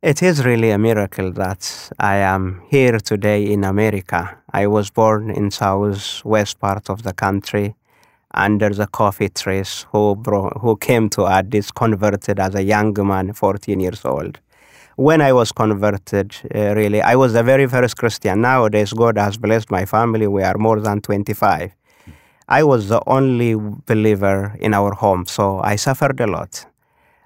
It 0.03 0.23
is 0.23 0.45
really 0.45 0.71
a 0.71 0.79
miracle 0.79 1.33
that 1.33 1.91
I 1.99 2.17
am 2.17 2.63
here 2.69 2.99
today 2.99 3.51
in 3.51 3.65
America. 3.65 4.39
I 4.53 4.67
was 4.67 4.91
born 4.91 5.31
in 5.31 5.51
southwest 5.51 6.61
part 6.61 6.89
of 6.91 7.03
the 7.03 7.13
country 7.13 7.75
under 8.33 8.71
the 8.71 8.87
coffee 8.87 9.31
trees 9.31 9.87
who, 9.91 10.15
bro- 10.15 10.59
who 10.61 10.77
came 10.77 11.09
to 11.09 11.27
Addis 11.27 11.71
converted 11.71 12.39
as 12.39 12.55
a 12.55 12.63
young 12.63 12.95
man, 13.07 13.33
14 13.33 13.81
years 13.81 14.05
old. 14.05 14.39
When 14.97 15.21
I 15.21 15.35
was 15.35 15.53
converted, 15.53 16.35
uh, 16.55 16.75
really, 16.75 17.03
I 17.03 17.17
was 17.17 17.35
the 17.35 17.43
very 17.43 17.67
first 17.67 17.99
Christian. 17.99 18.41
Nowadays, 18.41 18.95
God 18.95 19.19
has 19.19 19.37
blessed 19.37 19.71
my 19.71 19.85
family. 19.85 20.27
We 20.27 20.43
are 20.43 20.57
more 20.57 20.81
than 20.81 21.03
25. 21.03 21.71
I 22.49 22.63
was 22.63 22.89
the 22.89 23.03
only 23.07 23.57
believer 23.57 24.57
in 24.59 24.73
our 24.73 24.95
home, 24.95 25.27
so 25.27 25.61
I 25.61 25.77
suffered 25.77 26.19
a 26.21 26.27
lot. 26.27 26.65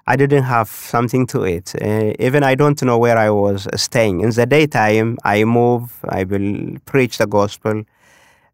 I 0.05 0.17
didn't 0.17 0.43
have 0.43 0.67
something 0.67 1.25
to 1.27 1.45
eat. 1.45 1.73
Uh, 1.81 2.11
even 2.19 2.43
I 2.43 2.55
don't 2.55 2.81
know 2.83 2.97
where 2.97 3.17
I 3.17 3.29
was 3.29 3.69
staying. 3.75 4.19
In 4.19 4.31
the 4.31 4.45
daytime, 4.45 5.17
I 5.23 5.45
move, 5.45 5.97
I 6.09 6.25
will 6.25 6.75
preach 6.85 7.19
the 7.19 7.27
gospel, 7.27 7.83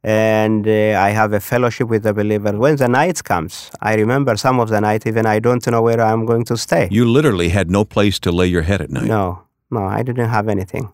and 0.08 0.66
uh, 0.66 0.98
I 1.08 1.10
have 1.10 1.34
a 1.34 1.42
fellowship 1.42 1.90
with 1.90 2.04
the 2.04 2.14
believers. 2.14 2.56
When 2.56 2.78
the 2.78 2.88
night 2.88 3.22
comes, 3.26 3.70
I 3.82 3.96
remember 3.96 4.38
some 4.38 4.58
of 4.62 4.70
the 4.70 4.80
night, 4.80 5.06
even 5.06 5.26
I 5.26 5.40
don't 5.40 5.68
know 5.68 5.82
where 5.82 6.00
I'm 6.00 6.26
going 6.26 6.46
to 6.46 6.56
stay. 6.56 6.88
You 6.90 7.04
literally 7.04 7.50
had 7.50 7.70
no 7.70 7.84
place 7.84 8.18
to 8.20 8.32
lay 8.32 8.48
your 8.48 8.62
head 8.62 8.80
at 8.80 8.90
night. 8.90 9.04
No, 9.04 9.44
no, 9.70 9.84
I 9.84 10.04
didn't 10.04 10.30
have 10.30 10.48
anything. 10.48 10.94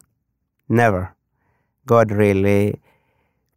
Never. 0.68 1.14
God 1.86 2.12
really 2.12 2.80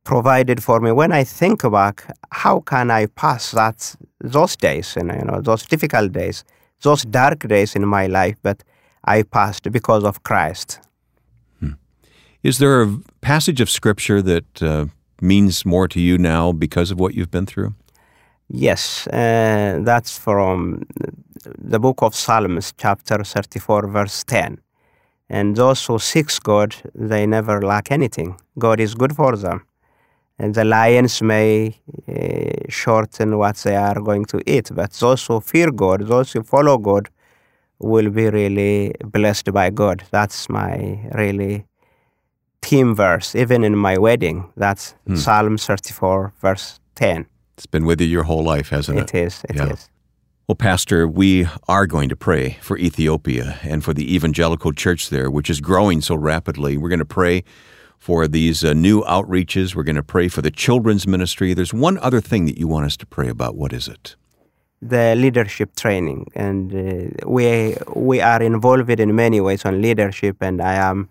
provided 0.04 0.62
for 0.62 0.78
me. 0.78 0.92
When 0.92 1.10
I 1.10 1.24
think 1.24 1.62
back, 1.62 2.04
how 2.32 2.60
can 2.60 2.90
I 2.90 3.06
pass 3.06 3.52
that 3.52 3.96
those 4.20 4.56
days, 4.56 4.94
and 4.94 5.10
you 5.10 5.24
know, 5.24 5.40
those 5.40 5.64
difficult 5.64 6.12
days, 6.12 6.44
those 6.82 7.02
dark 7.04 7.48
days 7.48 7.74
in 7.74 7.88
my 7.88 8.06
life, 8.08 8.36
but 8.42 8.62
I 9.04 9.22
passed 9.22 9.72
because 9.72 10.04
of 10.04 10.22
Christ. 10.22 10.80
Is 12.42 12.58
there 12.58 12.82
a 12.82 12.98
passage 13.22 13.60
of 13.62 13.70
Scripture 13.70 14.22
that 14.22 14.62
uh, 14.62 14.86
means 15.20 15.64
more 15.64 15.88
to 15.88 16.00
you 16.00 16.18
now 16.18 16.52
because 16.52 16.90
of 16.90 16.98
what 16.98 17.14
you've 17.14 17.30
been 17.30 17.46
through? 17.46 17.74
Yes, 18.48 19.06
uh, 19.08 19.80
that's 19.82 20.16
from 20.18 20.82
the 21.58 21.80
book 21.80 22.02
of 22.02 22.14
Psalms, 22.14 22.72
chapter 22.76 23.24
34, 23.24 23.88
verse 23.88 24.24
10. 24.24 24.58
And 25.28 25.56
those 25.56 25.84
who 25.84 25.98
seek 25.98 26.30
God, 26.42 26.76
they 26.94 27.26
never 27.26 27.60
lack 27.60 27.90
anything. 27.90 28.36
God 28.58 28.78
is 28.78 28.94
good 28.94 29.16
for 29.16 29.36
them. 29.36 29.66
And 30.38 30.54
the 30.54 30.64
lions 30.64 31.22
may 31.22 31.74
uh, 32.08 32.68
shorten 32.68 33.38
what 33.38 33.56
they 33.56 33.74
are 33.74 34.00
going 34.00 34.26
to 34.26 34.40
eat, 34.46 34.70
but 34.72 34.92
those 34.92 35.26
who 35.26 35.40
fear 35.40 35.70
God, 35.70 36.06
those 36.06 36.32
who 36.32 36.42
follow 36.42 36.78
God, 36.78 37.08
will 37.78 38.10
be 38.10 38.28
really 38.30 38.94
blessed 39.04 39.52
by 39.52 39.70
God. 39.70 40.04
That's 40.10 40.48
my 40.48 41.08
really 41.12 41.66
theme 42.62 42.94
verse, 42.94 43.34
even 43.34 43.64
in 43.64 43.76
my 43.76 43.98
wedding. 43.98 44.52
That's 44.56 44.94
Psalm 45.14 45.58
34, 45.58 46.32
verse 46.40 46.80
10. 46.94 47.26
It's 47.56 47.66
been 47.66 47.86
with 47.86 48.00
you 48.00 48.06
your 48.06 48.24
whole 48.24 48.44
life, 48.44 48.68
hasn't 48.70 48.98
it? 48.98 49.14
It 49.14 49.26
is, 49.26 49.44
it 49.48 49.56
is. 49.56 49.58
Yeah. 49.58 49.76
Well, 50.48 50.56
Pastor, 50.56 51.08
we 51.08 51.46
are 51.66 51.86
going 51.86 52.08
to 52.08 52.16
pray 52.16 52.58
for 52.60 52.78
Ethiopia 52.78 53.58
and 53.62 53.82
for 53.82 53.92
the 53.92 54.14
evangelical 54.14 54.72
church 54.72 55.08
there, 55.08 55.30
which 55.30 55.50
is 55.50 55.60
growing 55.60 56.00
so 56.00 56.14
rapidly. 56.14 56.76
We're 56.76 56.88
going 56.88 57.00
to 57.00 57.04
pray 57.04 57.42
for 57.98 58.28
these 58.28 58.62
uh, 58.62 58.72
new 58.72 59.02
outreaches. 59.02 59.74
We're 59.74 59.82
going 59.82 59.96
to 59.96 60.02
pray 60.04 60.28
for 60.28 60.42
the 60.42 60.50
children's 60.50 61.06
ministry. 61.06 61.54
There's 61.54 61.74
one 61.74 61.98
other 61.98 62.20
thing 62.20 62.46
that 62.46 62.58
you 62.58 62.68
want 62.68 62.86
us 62.86 62.96
to 62.98 63.06
pray 63.06 63.28
about. 63.28 63.56
What 63.56 63.72
is 63.72 63.88
it? 63.88 64.16
the 64.82 65.14
leadership 65.16 65.74
training, 65.76 66.26
and 66.34 66.72
uh, 66.72 67.28
we 67.28 67.76
we 67.94 68.20
are 68.20 68.42
involved 68.42 68.90
in 69.00 69.14
many 69.14 69.40
ways 69.40 69.64
on 69.64 69.80
leadership. 69.80 70.36
And 70.40 70.60
I 70.60 70.74
am 70.74 71.08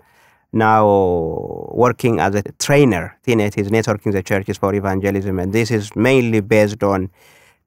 now 0.55 1.69
working 1.71 2.19
as 2.19 2.33
a 2.33 2.41
trainer. 2.57 3.17
TNET 3.27 3.57
is 3.57 3.69
networking 3.69 4.11
the 4.13 4.23
churches 4.23 4.57
for 4.57 4.73
evangelism, 4.73 5.37
and 5.37 5.53
this 5.53 5.69
is 5.69 5.95
mainly 5.95 6.39
based 6.39 6.81
on 6.81 7.11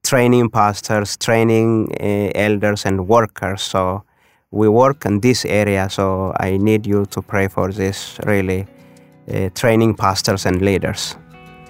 training 0.02 0.50
pastors, 0.50 1.16
training 1.16 1.92
uh, 2.00 2.32
elders, 2.34 2.84
and 2.84 3.06
workers. 3.06 3.62
So 3.62 4.02
we 4.50 4.68
work 4.68 5.04
in 5.04 5.20
this 5.20 5.44
area. 5.44 5.88
So 5.90 6.34
I 6.40 6.56
need 6.56 6.86
you 6.86 7.06
to 7.06 7.22
pray 7.22 7.46
for 7.48 7.70
this 7.70 8.18
really. 8.24 8.66
Uh, 9.30 9.50
training 9.54 9.94
pastors 9.94 10.46
and 10.46 10.62
leaders. 10.62 11.14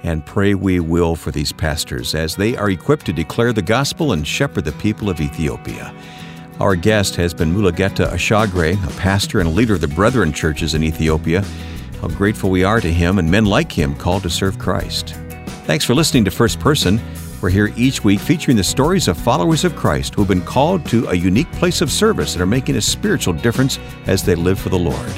And 0.04 0.24
pray 0.24 0.54
we 0.54 0.78
will 0.78 1.16
for 1.16 1.33
these 1.33 1.50
pastors 1.50 2.14
as 2.14 2.37
they 2.37 2.57
are 2.57 2.70
equipped 2.70 3.04
to 3.07 3.12
declare 3.12 3.52
the 3.52 3.62
gospel 3.62 4.12
and 4.12 4.24
shepherd 4.24 4.64
the 4.64 4.72
people 4.72 5.11
of 5.11 5.20
Ethiopia. 5.20 5.92
Our 6.61 6.75
guest 6.75 7.14
has 7.14 7.33
been 7.33 7.55
Mulugeta 7.55 8.11
Ashagre, 8.11 8.73
a 8.85 9.01
pastor 9.01 9.38
and 9.38 9.55
leader 9.55 9.75
of 9.75 9.81
the 9.81 9.87
Brethren 9.87 10.33
churches 10.33 10.75
in 10.75 10.83
Ethiopia. 10.83 11.44
How 12.01 12.09
grateful 12.09 12.51
we 12.51 12.64
are 12.64 12.81
to 12.81 12.92
him 12.92 13.21
and 13.21 13.31
men 13.31 13.44
like 13.44 13.71
him 13.71 13.94
called 13.94 14.25
to 14.25 14.31
serve 14.31 14.59
Christ. 14.59 15.11
Thanks 15.66 15.85
for 15.85 15.94
listening 15.94 16.25
to 16.25 16.33
First 16.33 16.59
Person. 16.59 17.01
We're 17.40 17.51
here 17.51 17.73
each 17.77 18.03
week 18.03 18.18
featuring 18.18 18.57
the 18.57 18.64
stories 18.64 19.07
of 19.07 19.16
followers 19.16 19.64
of 19.64 19.77
Christ 19.77 20.16
who 20.16 20.23
have 20.23 20.29
been 20.29 20.42
called 20.42 20.85
to 20.87 21.07
a 21.07 21.14
unique 21.14 21.51
place 21.53 21.81
of 21.81 21.92
service 21.92 22.33
and 22.33 22.42
are 22.42 22.47
making 22.47 22.75
a 22.75 22.81
spiritual 22.81 23.35
difference 23.35 23.79
as 24.09 24.25
they 24.25 24.35
live 24.35 24.59
for 24.59 24.71
the 24.71 24.79
Lord. 24.79 25.12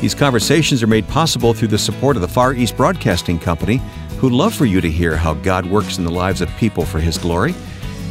These 0.00 0.16
conversations 0.16 0.82
are 0.82 0.88
made 0.88 1.06
possible 1.06 1.54
through 1.54 1.68
the 1.68 1.78
support 1.78 2.16
of 2.16 2.22
the 2.22 2.26
Far 2.26 2.52
East 2.52 2.76
Broadcasting 2.76 3.38
Company, 3.38 3.80
who'd 4.18 4.32
love 4.32 4.52
for 4.52 4.64
you 4.64 4.80
to 4.80 4.90
hear 4.90 5.16
how 5.16 5.34
God 5.34 5.66
works 5.66 5.98
in 5.98 6.04
the 6.04 6.10
lives 6.10 6.40
of 6.40 6.48
people 6.56 6.84
for 6.84 6.98
His 6.98 7.16
glory. 7.16 7.54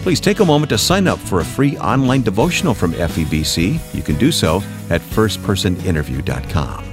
Please 0.03 0.19
take 0.19 0.41
a 0.41 0.45
moment 0.45 0.69
to 0.69 0.77
sign 0.77 1.07
up 1.07 1.17
for 1.17 1.39
a 1.39 1.45
free 1.45 1.77
online 1.77 2.23
devotional 2.23 2.73
from 2.73 2.91
FEBC. 2.91 3.79
You 3.95 4.01
can 4.01 4.17
do 4.17 4.33
so 4.33 4.57
at 4.89 4.99
firstpersoninterview.com. 4.99 6.85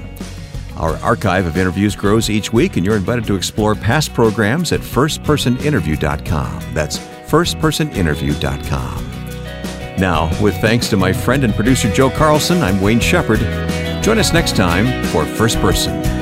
Our 0.77 0.95
archive 0.99 1.47
of 1.47 1.57
interviews 1.57 1.97
grows 1.97 2.31
each 2.31 2.53
week, 2.53 2.77
and 2.77 2.87
you're 2.87 2.95
invited 2.95 3.27
to 3.27 3.35
explore 3.35 3.75
past 3.75 4.15
programs 4.15 4.71
at 4.71 4.79
firstpersoninterview.com. 4.81 6.63
That's 6.73 6.99
firstpersoninterview.com. 6.99 9.97
Now, 9.99 10.31
with 10.41 10.55
thanks 10.61 10.89
to 10.91 10.97
my 10.97 11.13
friend 11.13 11.43
and 11.43 11.53
producer 11.53 11.93
Joe 11.93 12.11
Carlson, 12.11 12.63
I'm 12.63 12.81
Wayne 12.81 13.01
Shepherd. 13.01 13.41
Join 14.05 14.21
us 14.21 14.33
next 14.33 14.55
time 14.55 15.05
for 15.07 15.27
First 15.27 15.59
Person. 15.59 16.20